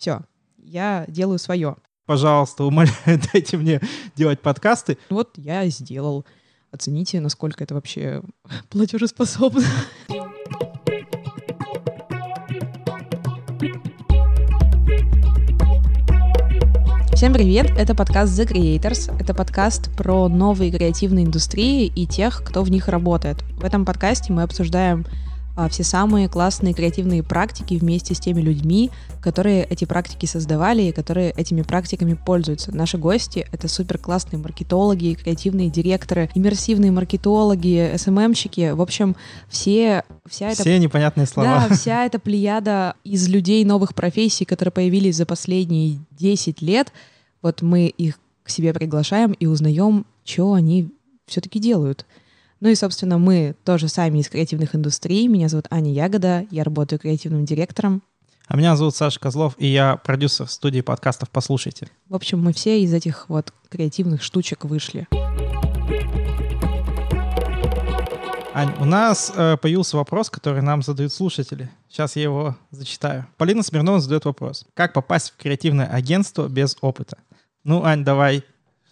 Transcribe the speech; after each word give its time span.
Все, 0.00 0.22
я 0.56 1.04
делаю 1.08 1.38
свое. 1.38 1.76
Пожалуйста, 2.06 2.64
умоляю, 2.64 2.94
дайте 3.34 3.58
мне 3.58 3.82
делать 4.16 4.40
подкасты. 4.40 4.96
Вот 5.10 5.36
я 5.36 5.68
сделал. 5.68 6.24
Оцените, 6.70 7.20
насколько 7.20 7.62
это 7.62 7.74
вообще 7.74 8.22
платежеспособно. 8.70 9.62
Всем 17.12 17.34
привет! 17.34 17.70
Это 17.76 17.94
подкаст 17.94 18.40
The 18.40 18.50
Creators. 18.50 19.14
Это 19.20 19.34
подкаст 19.34 19.94
про 19.98 20.30
новые 20.30 20.72
креативные 20.72 21.26
индустрии 21.26 21.92
и 21.94 22.06
тех, 22.06 22.42
кто 22.42 22.62
в 22.62 22.70
них 22.70 22.88
работает. 22.88 23.42
В 23.58 23.66
этом 23.66 23.84
подкасте 23.84 24.32
мы 24.32 24.44
обсуждаем 24.44 25.04
все 25.68 25.84
самые 25.84 26.28
классные 26.28 26.74
креативные 26.74 27.22
практики 27.22 27.74
вместе 27.74 28.14
с 28.14 28.20
теми 28.20 28.40
людьми, 28.40 28.90
которые 29.20 29.64
эти 29.64 29.84
практики 29.84 30.26
создавали 30.26 30.82
и 30.82 30.92
которые 30.92 31.30
этими 31.32 31.62
практиками 31.62 32.14
пользуются. 32.14 32.74
Наши 32.74 32.98
гости— 32.98 33.46
это 33.52 33.68
супер 33.68 33.98
классные 33.98 34.38
маркетологи, 34.38 35.14
креативные 35.14 35.70
директоры, 35.70 36.30
иммерсивные 36.34 36.90
маркетологи, 36.90 37.92
СММщики. 37.96 38.70
В 38.70 38.80
общем, 38.80 39.16
все, 39.48 40.04
вся 40.28 40.50
эта... 40.50 40.62
Все 40.62 40.78
непонятные 40.78 41.26
слова. 41.26 41.66
Да, 41.68 41.74
вся 41.74 42.04
эта 42.06 42.18
плеяда 42.18 42.94
из 43.04 43.28
людей 43.28 43.64
новых 43.64 43.94
профессий, 43.94 44.44
которые 44.44 44.72
появились 44.72 45.16
за 45.16 45.26
последние 45.26 45.98
10 46.12 46.62
лет, 46.62 46.92
вот 47.42 47.62
мы 47.62 47.86
их 47.86 48.18
к 48.42 48.50
себе 48.50 48.72
приглашаем 48.72 49.32
и 49.32 49.46
узнаем, 49.46 50.06
что 50.24 50.52
они 50.52 50.90
все-таки 51.26 51.58
делают. 51.58 52.06
Ну 52.60 52.68
и, 52.68 52.74
собственно, 52.74 53.16
мы 53.16 53.56
тоже 53.64 53.88
сами 53.88 54.18
из 54.18 54.28
креативных 54.28 54.74
индустрий. 54.74 55.26
Меня 55.28 55.48
зовут 55.48 55.66
Аня 55.70 55.90
Ягода, 55.92 56.46
я 56.50 56.62
работаю 56.62 56.98
креативным 56.98 57.46
директором. 57.46 58.02
А 58.48 58.56
меня 58.56 58.76
зовут 58.76 58.94
Саша 58.94 59.18
Козлов, 59.18 59.54
и 59.56 59.66
я 59.66 59.96
продюсер 59.96 60.46
студии 60.46 60.82
подкастов 60.82 61.30
«Послушайте». 61.30 61.88
В 62.08 62.14
общем, 62.14 62.38
мы 62.40 62.52
все 62.52 62.82
из 62.82 62.92
этих 62.92 63.30
вот 63.30 63.54
креативных 63.70 64.22
штучек 64.22 64.64
вышли. 64.64 65.08
Ань, 68.52 68.74
у 68.78 68.84
нас 68.84 69.32
э, 69.34 69.56
появился 69.56 69.96
вопрос, 69.96 70.28
который 70.28 70.60
нам 70.60 70.82
задают 70.82 71.14
слушатели. 71.14 71.70
Сейчас 71.88 72.16
я 72.16 72.24
его 72.24 72.56
зачитаю. 72.72 73.26
Полина 73.38 73.62
Смирнова 73.62 74.00
задает 74.00 74.26
вопрос. 74.26 74.66
Как 74.74 74.92
попасть 74.92 75.30
в 75.30 75.36
креативное 75.36 75.86
агентство 75.86 76.46
без 76.46 76.76
опыта? 76.82 77.16
Ну, 77.64 77.84
Ань, 77.84 78.04
давай. 78.04 78.42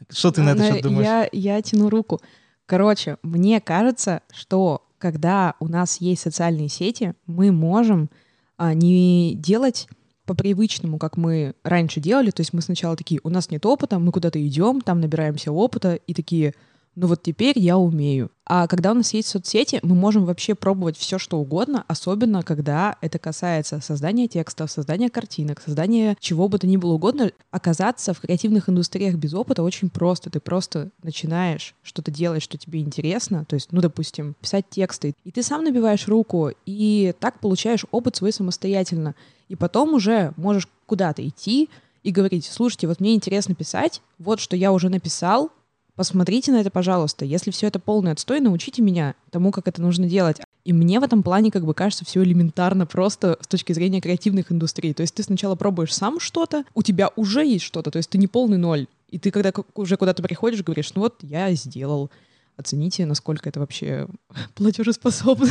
Что 0.09 0.31
ты 0.31 0.41
на 0.41 0.51
это 0.51 0.73
счет 0.73 0.83
думаешь? 0.83 1.05
Я, 1.05 1.29
я 1.33 1.61
тяну 1.61 1.91
руку. 1.91 2.21
Короче, 2.69 3.17
мне 3.23 3.63
кажется, 3.63 4.21
что 4.31 4.87
когда 4.99 5.55
у 5.59 5.69
нас 5.69 6.03
есть 6.03 6.21
социальные 6.21 6.69
сети, 6.69 7.15
мы 7.27 7.51
можем 7.51 8.11
а, 8.59 8.75
не 8.75 9.35
делать 9.37 9.89
по 10.27 10.35
привычному, 10.35 10.99
как 10.99 11.17
мы 11.17 11.55
раньше 11.65 11.99
делали. 11.99 12.31
То 12.31 12.43
есть 12.43 12.53
мы 12.53 12.61
сначала 12.61 12.95
такие, 12.95 13.23
у 13.25 13.31
нас 13.31 13.51
нет 13.51 13.65
опыта, 13.65 13.99
мы 13.99 14.13
куда-то 14.13 14.47
идем, 14.47 14.83
там 14.83 15.01
набираемся 15.01 15.51
опыта 15.51 15.95
и 15.95 16.13
такие, 16.13 16.53
ну 16.99 17.07
вот 17.07 17.23
теперь 17.23 17.57
я 17.57 17.79
умею. 17.79 18.31
А 18.45 18.67
когда 18.67 18.91
у 18.91 18.95
нас 18.95 19.15
есть 19.15 19.29
соцсети, 19.29 19.79
мы 19.83 19.95
можем 19.95 20.25
вообще 20.25 20.57
пробовать 20.57 20.97
все, 20.97 21.19
что 21.19 21.39
угодно, 21.39 21.85
особенно 21.87 22.43
когда 22.43 22.97
это 23.01 23.21
касается 23.21 23.81
создания 23.81 24.27
текстов, 24.27 24.71
создания 24.71 25.09
картинок, 25.09 25.63
создания 25.65 26.17
чего 26.19 26.49
бы 26.49 26.59
то 26.59 26.67
ни 26.67 26.77
было 26.77 26.95
угодно. 26.95 27.31
Оказаться 27.53 28.15
в 28.15 28.21
креативных 28.21 28.69
индустриях 28.69 29.15
без 29.15 29.33
опыта 29.33 29.63
очень 29.63 29.91
просто. 29.91 30.29
Ты 30.29 30.41
просто 30.41 30.91
начинаешь 31.05 31.77
что-то 31.83 32.11
делать, 32.11 32.43
что 32.43 32.59
тебе 32.59 32.81
интересно, 32.81 33.45
то 33.45 33.55
есть, 33.55 33.71
ну, 33.71 33.81
допустим, 33.81 34.35
писать 34.41 34.65
тексты, 34.69 35.15
и 35.23 35.31
ты 35.31 35.45
сам 35.45 35.63
набиваешь 35.63 36.09
руку, 36.09 36.51
и 36.67 37.15
так 37.21 37.39
получаешь 37.39 37.87
опыт 37.93 38.17
свой 38.17 38.33
самостоятельно. 38.33 39.15
И 39.49 39.55
потом 39.55 39.95
уже 39.95 40.33
можешь 40.37 40.67
куда-то 40.87 41.27
идти, 41.27 41.69
и 42.05 42.11
говорить, 42.11 42.47
слушайте, 42.47 42.87
вот 42.87 43.01
мне 43.01 43.15
интересно 43.15 43.55
писать, 43.55 44.01
вот 44.19 44.41
что 44.41 44.57
я 44.57 44.73
уже 44.73 44.89
написал, 44.89 45.51
Посмотрите 45.99 46.53
на 46.53 46.61
это, 46.61 46.71
пожалуйста. 46.71 47.25
Если 47.25 47.51
все 47.51 47.67
это 47.67 47.81
полный 47.81 48.13
отстой, 48.13 48.39
научите 48.39 48.83
меня 48.83 49.17
тому, 49.33 49.51
как 49.51 49.67
это 49.67 49.83
нужно 49.83 50.07
делать. 50.07 50.37
И 50.65 50.73
мне 50.73 51.01
в 51.01 51.03
этом 51.03 51.25
плане, 51.25 51.51
как 51.51 51.67
бы, 51.67 51.75
кажется, 51.75 52.05
все 52.05 52.23
элементарно 52.23 52.87
просто 52.87 53.37
с 53.41 53.49
точки 53.49 53.73
зрения 53.73 54.01
креативных 54.01 54.53
индустрий. 54.53 54.95
То 54.95 55.01
есть 55.01 55.17
ты 55.17 55.25
сначала 55.25 55.57
пробуешь 55.57 55.93
сам 55.93 56.21
что-то, 56.21 56.63
у 56.75 56.85
тебя 56.85 57.11
уже 57.17 57.45
есть 57.45 57.65
что-то, 57.65 57.91
то 57.91 57.97
есть 57.97 58.11
ты 58.11 58.17
не 58.17 58.29
полный 58.29 58.59
ноль. 58.59 58.87
И 59.11 59.19
ты, 59.19 59.33
когда 59.33 59.53
уже 59.75 59.97
куда-то 59.97 60.23
приходишь, 60.23 60.63
говоришь, 60.63 60.95
ну 60.95 61.01
вот 61.01 61.17
я 61.23 61.53
сделал, 61.55 62.13
оцените, 62.59 63.07
насколько 63.07 63.49
это 63.49 63.61
вообще 63.61 64.07
платежеспособно. 64.55 65.49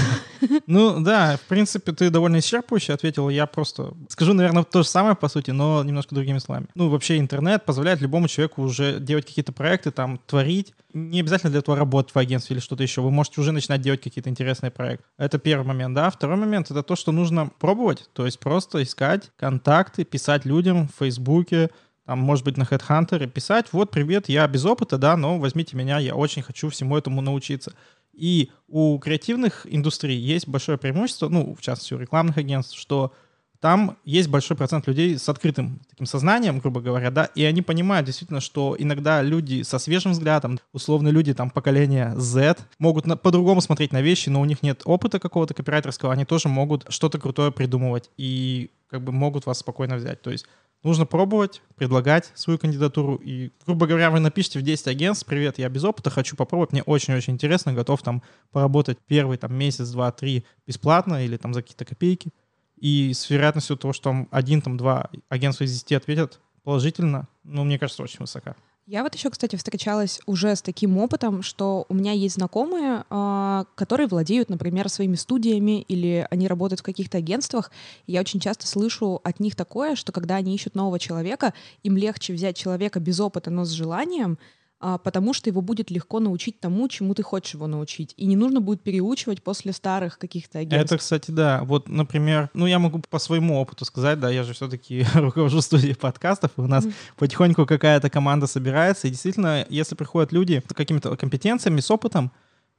Ну 0.67 0.99
да, 1.01 1.37
в 1.37 1.47
принципе, 1.47 1.93
ты 1.93 2.09
довольно 2.09 2.37
исчерпывающе 2.37 2.93
ответил. 2.93 3.29
Я 3.29 3.45
просто 3.47 3.93
скажу, 4.09 4.33
наверное, 4.33 4.63
то 4.63 4.83
же 4.83 4.87
самое, 4.87 5.15
по 5.15 5.29
сути, 5.29 5.51
но 5.51 5.83
немножко 5.83 6.13
другими 6.13 6.39
словами. 6.39 6.67
Ну, 6.75 6.89
вообще 6.89 7.17
интернет 7.17 7.65
позволяет 7.65 8.01
любому 8.01 8.27
человеку 8.27 8.61
уже 8.61 8.99
делать 8.99 9.25
какие-то 9.25 9.53
проекты, 9.53 9.91
там, 9.91 10.19
творить. 10.25 10.73
Не 10.93 11.21
обязательно 11.21 11.51
для 11.51 11.59
этого 11.59 11.77
работать 11.77 12.13
в 12.13 12.19
агентстве 12.19 12.55
или 12.55 12.61
что-то 12.61 12.83
еще. 12.83 13.01
Вы 13.01 13.11
можете 13.11 13.39
уже 13.39 13.51
начинать 13.51 13.81
делать 13.81 14.01
какие-то 14.01 14.29
интересные 14.29 14.71
проекты. 14.71 15.05
Это 15.17 15.37
первый 15.37 15.65
момент, 15.65 15.95
да. 15.95 16.09
Второй 16.09 16.37
момент— 16.37 16.67
это 16.71 16.83
то, 16.83 16.95
что 16.95 17.11
нужно 17.11 17.49
пробовать. 17.59 18.09
То 18.13 18.25
есть 18.25 18.39
просто 18.39 18.83
искать 18.83 19.31
контакты, 19.37 20.03
писать 20.03 20.45
людям 20.45 20.87
в 20.87 20.99
Фейсбуке, 20.99 21.69
там, 22.07 22.19
может 22.19 22.45
быть, 22.45 22.55
на 22.55 22.63
HeadHunter 22.63 23.27
писать, 23.27 23.65
вот, 23.73 23.91
привет, 23.91 24.29
я 24.29 24.47
без 24.47 24.63
опыта, 24.63 24.97
да, 24.97 25.17
но 25.17 25.37
возьмите 25.37 25.75
меня, 25.75 25.99
я 25.99 26.15
очень 26.15 26.41
хочу 26.41 26.69
всему 26.69 26.97
этому 26.97 27.19
научиться. 27.19 27.73
И 28.13 28.49
у 28.69 28.97
креативных 28.97 29.67
индустрий 29.69 30.17
есть 30.17 30.47
большое 30.47 30.77
преимущество, 30.77 31.27
ну, 31.27 31.53
в 31.53 31.59
частности, 31.59 31.93
у 31.93 31.99
рекламных 31.99 32.37
агентств, 32.37 32.79
что 32.79 33.11
там 33.59 33.97
есть 34.05 34.29
большой 34.29 34.55
процент 34.55 34.87
людей 34.87 35.17
с 35.19 35.27
открытым 35.27 35.81
таким 35.89 36.05
сознанием, 36.05 36.59
грубо 36.59 36.79
говоря, 36.79 37.11
да, 37.11 37.25
и 37.25 37.43
они 37.43 37.61
понимают 37.61 38.05
действительно, 38.05 38.39
что 38.39 38.77
иногда 38.79 39.21
люди 39.21 39.63
со 39.63 39.77
свежим 39.77 40.13
взглядом, 40.13 40.59
условно 40.71 41.09
люди 41.09 41.33
там 41.33 41.49
поколения 41.49 42.13
Z, 42.15 42.55
могут 42.79 43.05
на, 43.05 43.17
по-другому 43.17 43.59
смотреть 43.59 43.91
на 43.91 44.01
вещи, 44.01 44.29
но 44.29 44.39
у 44.39 44.45
них 44.45 44.63
нет 44.63 44.81
опыта 44.85 45.19
какого-то 45.19 45.53
копирайтерского, 45.53 46.13
они 46.13 46.23
тоже 46.23 46.47
могут 46.47 46.85
что-то 46.87 47.19
крутое 47.19 47.51
придумывать 47.51 48.09
и 48.15 48.71
как 48.89 49.03
бы 49.03 49.11
могут 49.11 49.45
вас 49.45 49.59
спокойно 49.59 49.97
взять. 49.97 50.21
То 50.21 50.31
есть 50.31 50.45
Нужно 50.87 51.05
пробовать, 51.05 51.61
предлагать 51.75 52.31
свою 52.33 52.57
кандидатуру. 52.57 53.15
И, 53.15 53.51
грубо 53.65 53.87
говоря, 53.87 54.09
вы 54.09 54.21
напишите 54.21 54.59
в 54.59 54.61
10 54.61 54.87
агентств, 54.87 55.25
привет, 55.25 55.57
я 55.57 55.67
без 55.67 55.83
опыта, 55.83 56.09
хочу 56.09 56.37
попробовать, 56.37 56.71
мне 56.71 56.81
очень-очень 56.81 57.33
интересно, 57.33 57.73
готов 57.73 58.01
там 58.03 58.23
поработать 58.53 58.97
первый 59.05 59.37
там 59.37 59.53
месяц, 59.53 59.89
два, 59.89 60.13
три 60.13 60.45
бесплатно 60.65 61.25
или 61.25 61.35
там 61.35 61.53
за 61.53 61.61
какие-то 61.61 61.83
копейки. 61.83 62.29
И 62.77 63.11
с 63.13 63.29
вероятностью 63.29 63.75
того, 63.75 63.91
что 63.91 64.27
один, 64.31 64.61
там, 64.61 64.77
два 64.77 65.09
агентства 65.27 65.65
из 65.65 65.73
10 65.73 65.91
ответят 65.91 66.39
положительно, 66.63 67.27
ну, 67.43 67.65
мне 67.65 67.77
кажется, 67.77 68.01
очень 68.01 68.19
высока. 68.21 68.55
Я 68.89 69.03
вот 69.03 69.13
еще, 69.13 69.29
кстати, 69.29 69.57
встречалась 69.57 70.21
уже 70.25 70.55
с 70.55 70.61
таким 70.61 70.97
опытом, 70.97 71.43
что 71.43 71.85
у 71.89 71.93
меня 71.93 72.13
есть 72.13 72.35
знакомые, 72.35 73.03
а, 73.09 73.65
которые 73.75 74.07
владеют, 74.07 74.49
например, 74.49 74.87
своими 74.87 75.15
студиями 75.15 75.81
или 75.81 76.25
они 76.31 76.47
работают 76.47 76.79
в 76.79 76.83
каких-то 76.83 77.17
агентствах. 77.17 77.69
И 78.05 78.13
я 78.13 78.21
очень 78.21 78.39
часто 78.39 78.65
слышу 78.65 79.19
от 79.25 79.41
них 79.41 79.57
такое, 79.57 79.95
что 79.95 80.13
когда 80.13 80.37
они 80.37 80.55
ищут 80.55 80.73
нового 80.73 80.99
человека, 80.99 81.53
им 81.83 81.97
легче 81.97 82.31
взять 82.31 82.55
человека 82.55 83.01
без 83.01 83.19
опыта, 83.19 83.51
но 83.51 83.65
с 83.65 83.71
желанием, 83.71 84.37
потому 84.79 85.33
что 85.33 85.49
его 85.49 85.61
будет 85.61 85.89
легко 85.89 86.19
научить 86.19 86.59
тому, 86.59 86.87
чему 86.87 87.15
ты 87.15 87.23
хочешь 87.23 87.55
его 87.55 87.67
научить. 87.67 88.13
И 88.17 88.25
не 88.25 88.35
нужно 88.35 88.61
будет 88.61 88.81
переучивать 88.81 89.41
после 89.41 89.73
старых 89.73 90.19
каких-то 90.19 90.59
агентств. 90.59 90.91
Это, 90.91 90.97
кстати, 90.97 91.31
да. 91.31 91.63
Вот, 91.63 91.89
например, 91.89 92.49
ну, 92.53 92.67
я 92.67 92.77
могу 92.77 93.01
по 93.09 93.19
своему 93.19 93.59
опыту 93.59 93.85
сказать, 93.85 94.19
да, 94.19 94.29
я 94.29 94.43
же 94.43 94.53
все-таки 94.53 95.05
руковожу 95.15 95.61
студией 95.61 95.95
подкастов, 95.95 96.51
и 96.57 96.61
у 96.61 96.67
нас 96.67 96.85
mm-hmm. 96.85 96.93
потихоньку 97.17 97.65
какая-то 97.65 98.09
команда 98.09 98.45
собирается, 98.47 99.07
и 99.07 99.11
действительно, 99.11 99.65
если 99.69 99.95
приходят 99.95 100.31
люди 100.31 100.63
с 100.67 100.73
какими-то 100.73 101.15
компетенциями, 101.15 101.79
с 101.79 101.89
опытом, 101.89 102.31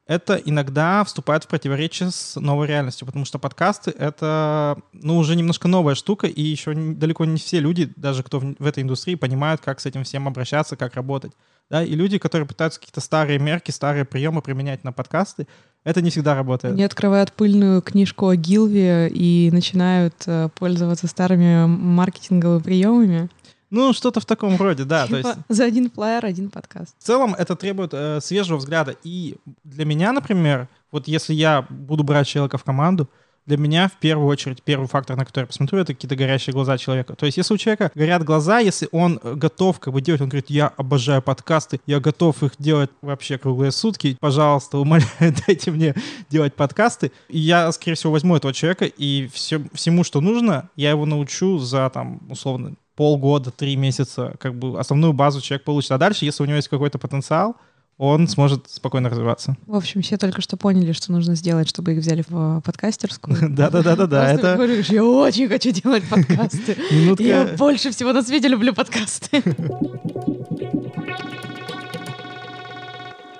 это 0.08 0.36
иногда 0.36 1.04
вступает 1.04 1.44
в 1.44 1.48
противоречие 1.48 2.10
с 2.10 2.40
новой 2.40 2.66
реальностью, 2.66 3.06
потому 3.06 3.26
что 3.26 3.38
подкасты— 3.38 3.90
это, 3.98 4.78
ну, 4.94 5.18
уже 5.18 5.36
немножко 5.36 5.68
новая 5.68 5.94
штука, 5.94 6.26
и 6.26 6.40
еще 6.40 6.72
далеко 6.72 7.26
не 7.26 7.36
все 7.36 7.60
люди, 7.60 7.92
даже 7.94 8.22
кто 8.22 8.40
в, 8.40 8.54
в 8.58 8.66
этой 8.66 8.82
индустрии, 8.82 9.16
понимают, 9.16 9.60
как 9.60 9.80
с 9.80 9.86
этим 9.86 10.04
всем 10.04 10.26
обращаться, 10.26 10.76
как 10.76 10.94
работать. 10.94 11.32
Да, 11.70 11.84
и 11.84 11.94
люди, 11.94 12.18
которые 12.18 12.46
пытаются 12.46 12.80
какие-то 12.80 13.00
старые 13.00 13.38
мерки, 13.38 13.70
старые 13.70 14.04
приемы 14.04 14.40
применять 14.40 14.84
на 14.84 14.92
подкасты, 14.92 15.46
это 15.84 16.00
не 16.00 16.10
всегда 16.10 16.34
работает. 16.34 16.74
Они 16.74 16.82
открывают 16.82 17.32
пыльную 17.32 17.82
книжку 17.82 18.28
о 18.28 18.36
Гилве 18.36 19.08
и 19.08 19.50
начинают 19.52 20.14
э, 20.26 20.48
пользоваться 20.54 21.06
старыми 21.06 21.66
маркетинговыми 21.66 22.62
приемами. 22.62 23.28
Ну, 23.70 23.92
что-то 23.92 24.20
в 24.20 24.26
таком 24.26 24.56
роде, 24.56 24.84
да. 24.84 25.06
Типа 25.06 25.22
то 25.22 25.28
есть... 25.28 25.40
За 25.48 25.64
один 25.64 25.90
флайер 25.90 26.24
один 26.24 26.48
подкаст. 26.48 26.94
В 26.98 27.04
целом 27.04 27.34
это 27.34 27.54
требует 27.54 27.92
э, 27.92 28.20
свежего 28.22 28.56
взгляда. 28.56 28.96
И 29.04 29.36
для 29.64 29.84
меня, 29.84 30.12
например, 30.12 30.68
вот 30.90 31.06
если 31.06 31.34
я 31.34 31.66
буду 31.68 32.02
брать 32.02 32.26
человека 32.26 32.56
в 32.56 32.64
команду, 32.64 33.08
Для 33.48 33.56
меня 33.56 33.88
в 33.88 33.98
первую 33.98 34.28
очередь 34.28 34.62
первый 34.62 34.88
фактор, 34.88 35.16
на 35.16 35.24
который 35.24 35.44
я 35.44 35.46
посмотрю, 35.46 35.78
это 35.78 35.94
какие-то 35.94 36.16
горящие 36.16 36.52
глаза 36.52 36.76
человека. 36.76 37.16
То 37.16 37.24
есть 37.24 37.38
если 37.38 37.54
у 37.54 37.56
человека 37.56 37.90
горят 37.94 38.22
глаза, 38.22 38.58
если 38.58 38.90
он 38.92 39.18
э, 39.22 39.34
готов 39.36 39.80
как 39.80 39.94
бы 39.94 40.02
делать, 40.02 40.20
он 40.20 40.28
говорит, 40.28 40.50
я 40.50 40.68
обожаю 40.76 41.22
подкасты, 41.22 41.80
я 41.86 41.98
готов 41.98 42.42
их 42.42 42.52
делать 42.58 42.90
вообще 43.00 43.38
круглые 43.38 43.72
сутки, 43.72 44.18
пожалуйста, 44.20 44.76
умоляю, 44.76 45.08
дайте 45.46 45.70
мне 45.70 45.94
делать 46.28 46.52
подкасты. 46.56 47.10
И 47.30 47.38
я, 47.38 47.72
скорее 47.72 47.94
всего, 47.94 48.12
возьму 48.12 48.36
этого 48.36 48.52
человека 48.52 48.84
и 48.84 49.30
все, 49.32 49.62
всему, 49.72 50.04
что 50.04 50.20
нужно, 50.20 50.68
я 50.76 50.90
его 50.90 51.06
научу 51.06 51.56
за 51.56 51.88
там, 51.88 52.20
условно, 52.28 52.74
полгода, 52.96 53.50
три 53.50 53.76
месяца, 53.76 54.34
как 54.38 54.58
бы 54.58 54.78
основную 54.78 55.14
базу 55.14 55.40
человек 55.40 55.64
получит. 55.64 55.92
А 55.92 55.98
дальше, 55.98 56.26
если 56.26 56.42
у 56.42 56.46
него 56.46 56.56
есть 56.56 56.68
какой-то 56.68 56.98
потенциал, 56.98 57.56
он 57.98 58.28
сможет 58.28 58.70
спокойно 58.70 59.10
развиваться. 59.10 59.56
В 59.66 59.74
общем, 59.74 60.02
все 60.02 60.16
только 60.16 60.40
что 60.40 60.56
поняли, 60.56 60.92
что 60.92 61.12
нужно 61.12 61.34
сделать, 61.34 61.68
чтобы 61.68 61.92
их 61.92 61.98
взяли 61.98 62.24
в 62.26 62.62
подкастерскую. 62.64 63.36
Да-да-да-да. 63.50 64.32
Это 64.32 64.54
говоришь, 64.54 64.88
я 64.88 65.04
очень 65.04 65.48
хочу 65.48 65.72
делать 65.72 66.08
подкасты. 66.08 66.76
Я 67.18 67.54
больше 67.58 67.90
всего 67.90 68.12
на 68.12 68.22
свете 68.22 68.48
люблю 68.48 68.72
подкасты. 68.72 69.42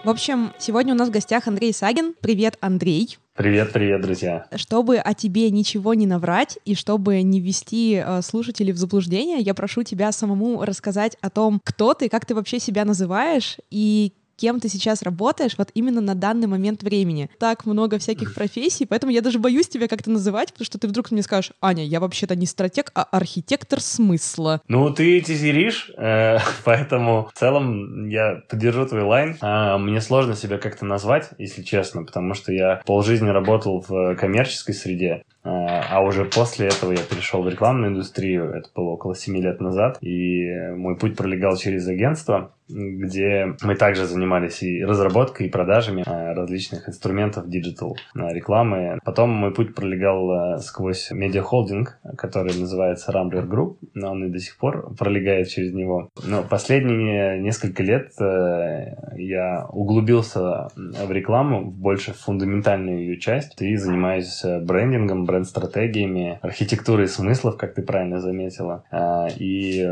В 0.05 0.11
общем, 0.11 0.53
сегодня 0.59 0.95
у 0.95 0.97
нас 0.97 1.09
в 1.09 1.13
гостях 1.13 1.47
Андрей 1.47 1.73
Сагин. 1.73 2.15
Привет, 2.21 2.57
Андрей. 2.61 3.19
Привет, 3.35 3.73
привет, 3.73 4.01
друзья. 4.01 4.47
Чтобы 4.57 4.97
о 4.97 5.15
тебе 5.15 5.51
ничего 5.51 5.95
не 5.95 6.07
наврать 6.07 6.59
и 6.65 6.75
чтобы 6.75 7.23
не 7.23 7.41
ввести 7.41 8.03
э, 8.05 8.23
слушателей 8.23 8.73
в 8.73 8.79
заблуждение, 8.79 9.39
я 9.39 9.55
прошу 9.55 9.85
тебя 9.85 10.11
самому 10.11 10.65
рассказать 10.65 11.17
о 11.21 11.31
том, 11.31 11.61
кто 11.63 11.95
ты, 11.95 12.09
как 12.09 12.27
ты 12.27 12.35
вообще 12.35 12.59
себя 12.59 12.85
называешь 12.85 13.59
и 13.71 14.13
кем 14.39 14.61
ты 14.61 14.69
сейчас 14.69 15.03
работаешь 15.03 15.57
вот 15.59 15.71
именно 15.75 16.01
на 16.01 16.15
данный 16.15 16.47
момент 16.47 16.83
времени. 16.83 17.29
Так 17.39 17.67
много 17.67 17.99
всяких 17.99 18.35
профессий, 18.35 18.87
поэтому 18.87 19.13
я 19.13 19.21
даже 19.21 19.39
боюсь 19.39 19.69
тебя 19.69 19.89
как-то 19.89 20.11
называть, 20.11 20.53
потому 20.53 20.65
что 20.65 20.79
ты 20.79 20.89
вдруг 20.89 21.11
мне 21.11 21.23
скажешь, 21.23 21.53
Аня, 21.61 21.85
я 21.85 22.01
вообще-то 22.01 22.37
не 22.37 22.47
стратег, 22.47 22.91
а 22.95 23.03
архитектор 23.03 23.81
смысла. 23.81 24.63
Ну, 24.69 24.91
ты 24.91 25.21
тизеришь, 25.21 25.91
э, 25.97 26.39
поэтому 26.65 27.29
в 27.35 27.39
целом 27.39 28.09
я 28.09 28.43
поддержу 28.49 28.87
твой 28.87 29.03
лайн. 29.03 29.37
А, 29.41 29.77
мне 29.77 30.01
сложно 30.01 30.37
себя 30.37 30.59
как-то 30.59 30.85
назвать, 30.85 31.31
если 31.39 31.63
честно, 31.63 32.05
потому 32.05 32.35
что 32.35 32.53
я 32.53 32.81
полжизни 32.87 33.29
работал 33.29 33.85
в 33.87 34.15
коммерческой 34.15 34.75
среде, 34.75 35.23
а, 35.49 36.01
уже 36.03 36.25
после 36.25 36.69
этого 36.69 36.93
я 36.93 37.03
перешел 37.03 37.43
в 37.43 37.49
рекламную 37.49 37.91
индустрию, 37.91 38.51
это 38.51 38.69
было 38.75 38.91
около 38.91 39.15
7 39.15 39.37
лет 39.39 39.61
назад, 39.61 39.99
и 40.03 40.51
мой 40.77 40.97
путь 40.97 41.17
пролегал 41.17 41.57
через 41.57 41.89
агентство, 41.89 42.53
где 42.69 43.57
мы 43.63 43.75
также 43.75 44.07
занимались 44.07 44.63
и 44.63 44.85
разработкой, 44.85 45.47
и 45.47 45.51
продажами 45.51 46.03
а, 46.07 46.35
различных 46.35 46.89
инструментов 46.89 47.49
digital 47.49 47.97
а, 48.15 48.33
рекламы. 48.33 48.99
Потом 49.05 49.31
мой 49.31 49.53
путь 49.53 49.75
пролегал 49.75 50.31
а, 50.31 50.59
сквозь 50.59 51.11
медиахолдинг, 51.11 51.99
который 52.17 52.59
называется 52.59 53.13
Rambler 53.13 53.49
Group, 53.49 53.77
но 53.95 54.13
он 54.13 54.25
и 54.25 54.31
до 54.31 54.39
сих 54.39 54.57
пор 54.59 54.95
пролегает 54.95 55.49
через 55.49 55.73
него. 55.73 56.11
Но 56.25 56.43
последние 56.43 57.41
несколько 57.41 57.83
лет 57.83 58.13
я 58.19 59.67
углубился 59.71 60.69
в 60.77 61.11
рекламу, 61.11 61.65
больше 61.65 62.13
в 62.13 62.19
фундаментальную 62.19 63.01
ее 63.01 63.19
часть, 63.19 63.61
и 63.61 63.77
занимаюсь 63.77 64.43
брендингом, 64.63 65.25
бренд-стратегиями, 65.39 66.39
архитектурой 66.43 67.07
смыслов, 67.07 67.57
как 67.57 67.75
ты 67.75 67.83
правильно 67.83 68.21
заметила. 68.21 68.85
И 69.37 69.87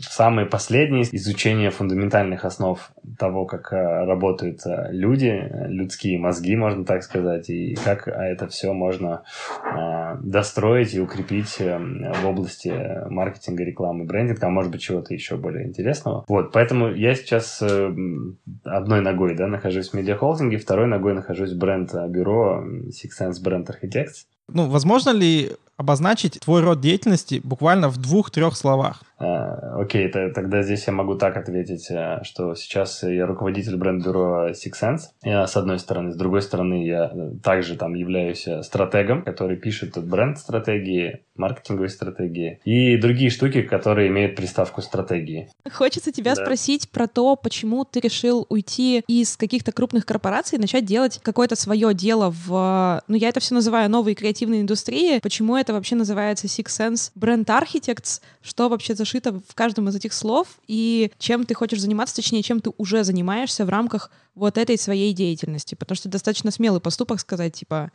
самое 0.00 0.46
последнее 0.46 1.04
изучение 1.04 1.70
фундаментальных 1.70 2.44
основ 2.44 2.92
того, 3.18 3.46
как 3.46 3.72
э, 3.72 4.04
работают 4.04 4.60
э, 4.66 4.88
люди, 4.90 5.50
людские 5.68 6.18
мозги, 6.18 6.56
можно 6.56 6.84
так 6.84 7.02
сказать, 7.02 7.48
и 7.50 7.76
как 7.84 8.08
это 8.08 8.48
все 8.48 8.72
можно 8.72 9.22
э, 9.62 10.16
достроить 10.22 10.94
и 10.94 11.00
укрепить 11.00 11.58
в 11.58 12.26
области 12.26 12.72
маркетинга, 13.08 13.64
рекламы, 13.64 14.04
брендинга, 14.04 14.46
а 14.46 14.50
может 14.50 14.72
быть 14.72 14.80
чего-то 14.80 15.14
еще 15.14 15.36
более 15.36 15.66
интересного. 15.66 16.24
Вот, 16.28 16.52
поэтому 16.52 16.92
я 16.92 17.14
сейчас 17.14 17.62
одной 17.62 19.00
ногой 19.00 19.36
да, 19.36 19.46
нахожусь 19.46 19.90
в 19.90 19.94
медиахолдинге, 19.94 20.58
второй 20.58 20.86
ногой 20.86 21.14
нахожусь 21.14 21.52
в 21.52 21.58
бренд-бюро 21.58 22.64
Six 22.88 23.10
Sense 23.20 23.42
Brand 23.44 23.66
Architects. 23.66 24.26
Ну, 24.48 24.68
возможно 24.68 25.10
ли 25.10 25.52
обозначить 25.76 26.40
твой 26.40 26.62
род 26.62 26.80
деятельности 26.80 27.40
буквально 27.42 27.88
в 27.88 27.98
двух-трех 27.98 28.56
словах? 28.56 29.02
А, 29.18 29.80
окей, 29.80 30.08
okay, 30.08 30.32
тогда 30.32 30.62
здесь 30.62 30.86
я 30.86 30.92
могу 30.92 31.14
так 31.14 31.36
ответить, 31.36 31.88
э, 31.90 32.20
что 32.24 32.54
сейчас 32.54 33.02
я 33.04 33.26
руководитель 33.26 33.76
бренд-бюро 33.76 34.50
Six 34.50 34.72
Sense, 34.80 35.00
я, 35.22 35.46
с 35.46 35.56
одной 35.56 35.78
стороны. 35.78 36.12
С 36.12 36.16
другой 36.16 36.42
стороны, 36.42 36.84
я 36.84 37.10
э, 37.14 37.30
также 37.42 37.76
там 37.76 37.94
являюсь 37.94 38.46
э, 38.46 38.62
стратегом, 38.62 39.22
который 39.22 39.56
пишет 39.56 39.96
бренд-стратегии, 39.96 41.20
маркетинговые 41.36 41.88
стратегии 41.88 42.60
и 42.64 42.96
другие 42.96 43.30
штуки, 43.30 43.62
которые 43.62 44.08
имеют 44.08 44.36
приставку 44.36 44.82
стратегии. 44.82 45.48
Хочется 45.72 46.12
тебя 46.12 46.34
да. 46.34 46.42
спросить 46.42 46.90
про 46.90 47.06
то, 47.06 47.36
почему 47.36 47.84
ты 47.84 48.00
решил 48.00 48.46
уйти 48.48 49.02
из 49.08 49.36
каких-то 49.36 49.72
крупных 49.72 50.06
корпораций 50.06 50.58
и 50.58 50.60
начать 50.60 50.84
делать 50.84 51.20
какое-то 51.22 51.56
свое 51.56 51.94
дело 51.94 52.32
в, 52.46 53.02
ну 53.08 53.16
я 53.16 53.28
это 53.28 53.40
все 53.40 53.54
называю 53.54 53.90
новой 53.90 54.14
креативной 54.14 54.60
индустрии. 54.60 55.18
Почему 55.20 55.56
это 55.64 55.72
вообще 55.72 55.96
называется 55.96 56.46
Six 56.46 56.66
Sense 56.66 57.10
Brand 57.18 57.46
Architects? 57.46 58.20
Что 58.42 58.68
вообще 58.68 58.94
зашито 58.94 59.40
в 59.48 59.54
каждом 59.54 59.88
из 59.88 59.96
этих 59.96 60.12
слов? 60.12 60.46
И 60.68 61.10
чем 61.18 61.46
ты 61.46 61.54
хочешь 61.54 61.80
заниматься, 61.80 62.14
точнее, 62.14 62.42
чем 62.42 62.60
ты 62.60 62.70
уже 62.76 63.02
занимаешься 63.02 63.64
в 63.64 63.70
рамках 63.70 64.10
вот 64.34 64.58
этой 64.58 64.76
своей 64.76 65.14
деятельности? 65.14 65.74
Потому 65.74 65.96
что 65.96 66.10
достаточно 66.10 66.50
смелый 66.50 66.82
поступок 66.82 67.18
сказать, 67.18 67.54
типа, 67.54 67.90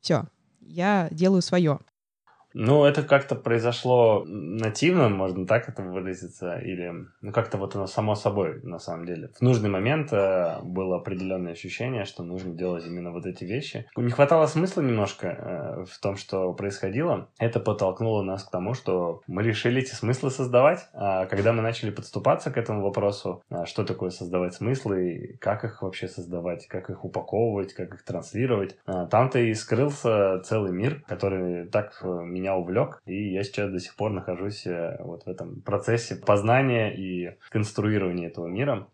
все, 0.00 0.24
я 0.62 1.08
делаю 1.10 1.42
свое. 1.42 1.78
Ну, 2.54 2.84
это 2.84 3.02
как-то 3.02 3.34
произошло 3.34 4.24
нативно, 4.26 5.08
можно 5.08 5.46
так 5.46 5.68
это 5.68 5.82
выразиться, 5.82 6.58
или 6.58 6.92
ну 7.20 7.32
как-то 7.32 7.58
вот 7.58 7.76
оно 7.76 7.86
само 7.86 8.14
собой, 8.14 8.60
на 8.62 8.78
самом 8.78 9.06
деле. 9.06 9.30
В 9.38 9.42
нужный 9.42 9.70
момент 9.70 10.12
э, 10.12 10.58
было 10.62 10.96
определенное 10.96 11.52
ощущение, 11.52 12.04
что 12.04 12.22
нужно 12.22 12.52
делать 12.54 12.86
именно 12.86 13.12
вот 13.12 13.26
эти 13.26 13.44
вещи. 13.44 13.86
Не 13.96 14.10
хватало 14.10 14.46
смысла 14.46 14.82
немножко 14.82 15.26
э, 15.26 15.84
в 15.84 15.98
том, 16.00 16.16
что 16.16 16.52
происходило. 16.52 17.28
Это 17.38 17.60
подтолкнуло 17.60 18.22
нас 18.22 18.44
к 18.44 18.50
тому, 18.50 18.74
что 18.74 19.22
мы 19.26 19.42
решили 19.42 19.82
эти 19.82 19.94
смыслы 19.94 20.30
создавать. 20.30 20.88
А 20.92 21.26
когда 21.26 21.52
мы 21.52 21.62
начали 21.62 21.90
подступаться 21.90 22.50
к 22.50 22.58
этому 22.58 22.82
вопросу, 22.82 23.42
а 23.50 23.66
что 23.66 23.84
такое 23.84 24.10
создавать 24.10 24.54
смыслы, 24.54 25.36
как 25.40 25.64
их 25.64 25.82
вообще 25.82 26.08
создавать, 26.08 26.66
как 26.66 26.90
их 26.90 27.04
упаковывать, 27.04 27.74
как 27.74 27.94
их 27.94 28.04
транслировать, 28.04 28.76
а, 28.86 29.06
там-то 29.06 29.38
и 29.38 29.54
скрылся 29.54 30.40
целый 30.40 30.72
мир, 30.72 31.02
который 31.06 31.66
так 31.66 32.00
э, 32.02 32.06
меня 32.40 32.56
увлек, 32.56 33.00
и 33.06 33.32
я 33.32 33.44
сейчас 33.44 33.70
до 33.70 33.78
сих 33.78 33.94
пор 33.94 34.12
нахожусь 34.12 34.66
э, 34.66 34.96
вот 35.00 35.24
в 35.24 35.28
этом 35.28 35.60
процессе 35.60 36.16
познания 36.16 36.94
и 36.94 37.36
конструирования 37.50 38.28
этого 38.28 38.46
мира. 38.46 38.88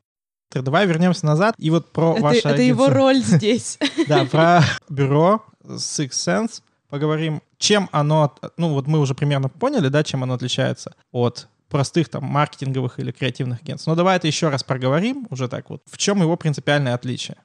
Так, 0.51 0.63
давай 0.63 0.87
вернемся 0.87 1.27
назад 1.27 1.55
и 1.59 1.71
вот 1.71 1.93
про 1.93 2.13
это, 2.13 2.23
ваше 2.23 2.39
Это 2.41 2.49
агентство. 2.51 2.85
его 2.85 2.89
роль 2.89 3.17
здесь. 3.23 3.79
Да, 4.09 4.25
про 4.31 4.63
бюро 4.89 5.45
Six 5.65 6.11
Sense 6.11 6.63
поговорим. 6.89 7.43
Чем 7.59 7.89
оно, 7.93 8.35
ну 8.57 8.75
вот 8.75 8.87
мы 8.87 9.01
уже 9.01 9.15
примерно 9.15 9.49
поняли, 9.49 9.89
да, 9.89 10.05
чем 10.05 10.23
оно 10.23 10.35
отличается 10.35 10.95
от 11.11 11.49
простых 11.69 12.09
там 12.09 12.25
маркетинговых 12.25 12.99
или 12.99 13.11
креативных 13.11 13.63
агентств. 13.63 13.87
Но 13.87 13.95
давай 13.95 14.17
это 14.17 14.27
еще 14.27 14.49
раз 14.49 14.63
проговорим 14.63 15.27
уже 15.31 15.49
так 15.49 15.71
вот. 15.71 15.83
В 15.87 15.99
чем 15.99 16.21
его 16.21 16.37
принципиальное 16.37 16.95
отличие? 16.95 17.37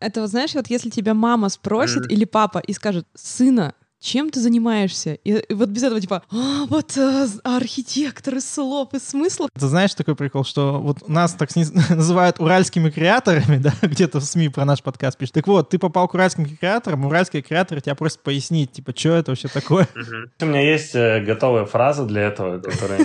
Это 0.00 0.22
вот 0.22 0.30
знаешь, 0.30 0.54
вот 0.54 0.68
если 0.68 0.90
тебя 0.90 1.14
мама 1.14 1.48
спросит 1.50 2.06
mm. 2.06 2.08
или 2.08 2.24
папа 2.24 2.58
и 2.58 2.72
скажет, 2.72 3.06
сына, 3.14 3.74
чем 4.00 4.30
ты 4.30 4.40
занимаешься? 4.40 5.14
И, 5.14 5.32
и 5.32 5.54
вот 5.54 5.68
без 5.68 5.82
этого 5.82 6.00
типа, 6.00 6.22
а, 6.30 6.66
вот 6.66 6.96
а, 6.96 7.26
архитектор 7.44 8.36
из 8.36 8.50
слов, 8.50 8.94
из 8.94 9.06
смыслов. 9.06 9.50
Ты 9.52 9.66
знаешь 9.66 9.94
такой 9.94 10.16
прикол, 10.16 10.44
что 10.44 10.80
вот 10.80 11.08
нас 11.08 11.34
так 11.34 11.54
называют 11.90 12.40
уральскими 12.40 12.90
креаторами, 12.90 13.56
да, 13.62 13.72
где-то 13.82 14.20
в 14.20 14.24
СМИ 14.24 14.48
про 14.48 14.64
наш 14.64 14.82
подкаст 14.82 15.18
пишут. 15.18 15.34
Так 15.34 15.46
вот, 15.46 15.68
ты 15.68 15.78
попал 15.78 16.08
к 16.08 16.14
уральским 16.14 16.46
креаторам, 16.46 17.04
уральские 17.04 17.42
креаторы 17.42 17.80
тебя 17.80 17.94
просят 17.94 18.20
пояснить, 18.20 18.72
типа, 18.72 18.92
что 18.96 19.10
это 19.10 19.30
вообще 19.32 19.48
такое? 19.48 19.86
У 20.40 20.44
меня 20.46 20.60
есть 20.62 20.94
э, 20.94 21.20
готовая 21.20 21.66
фраза 21.66 22.04
для 22.06 22.22
этого, 22.22 22.58
которая 22.58 23.00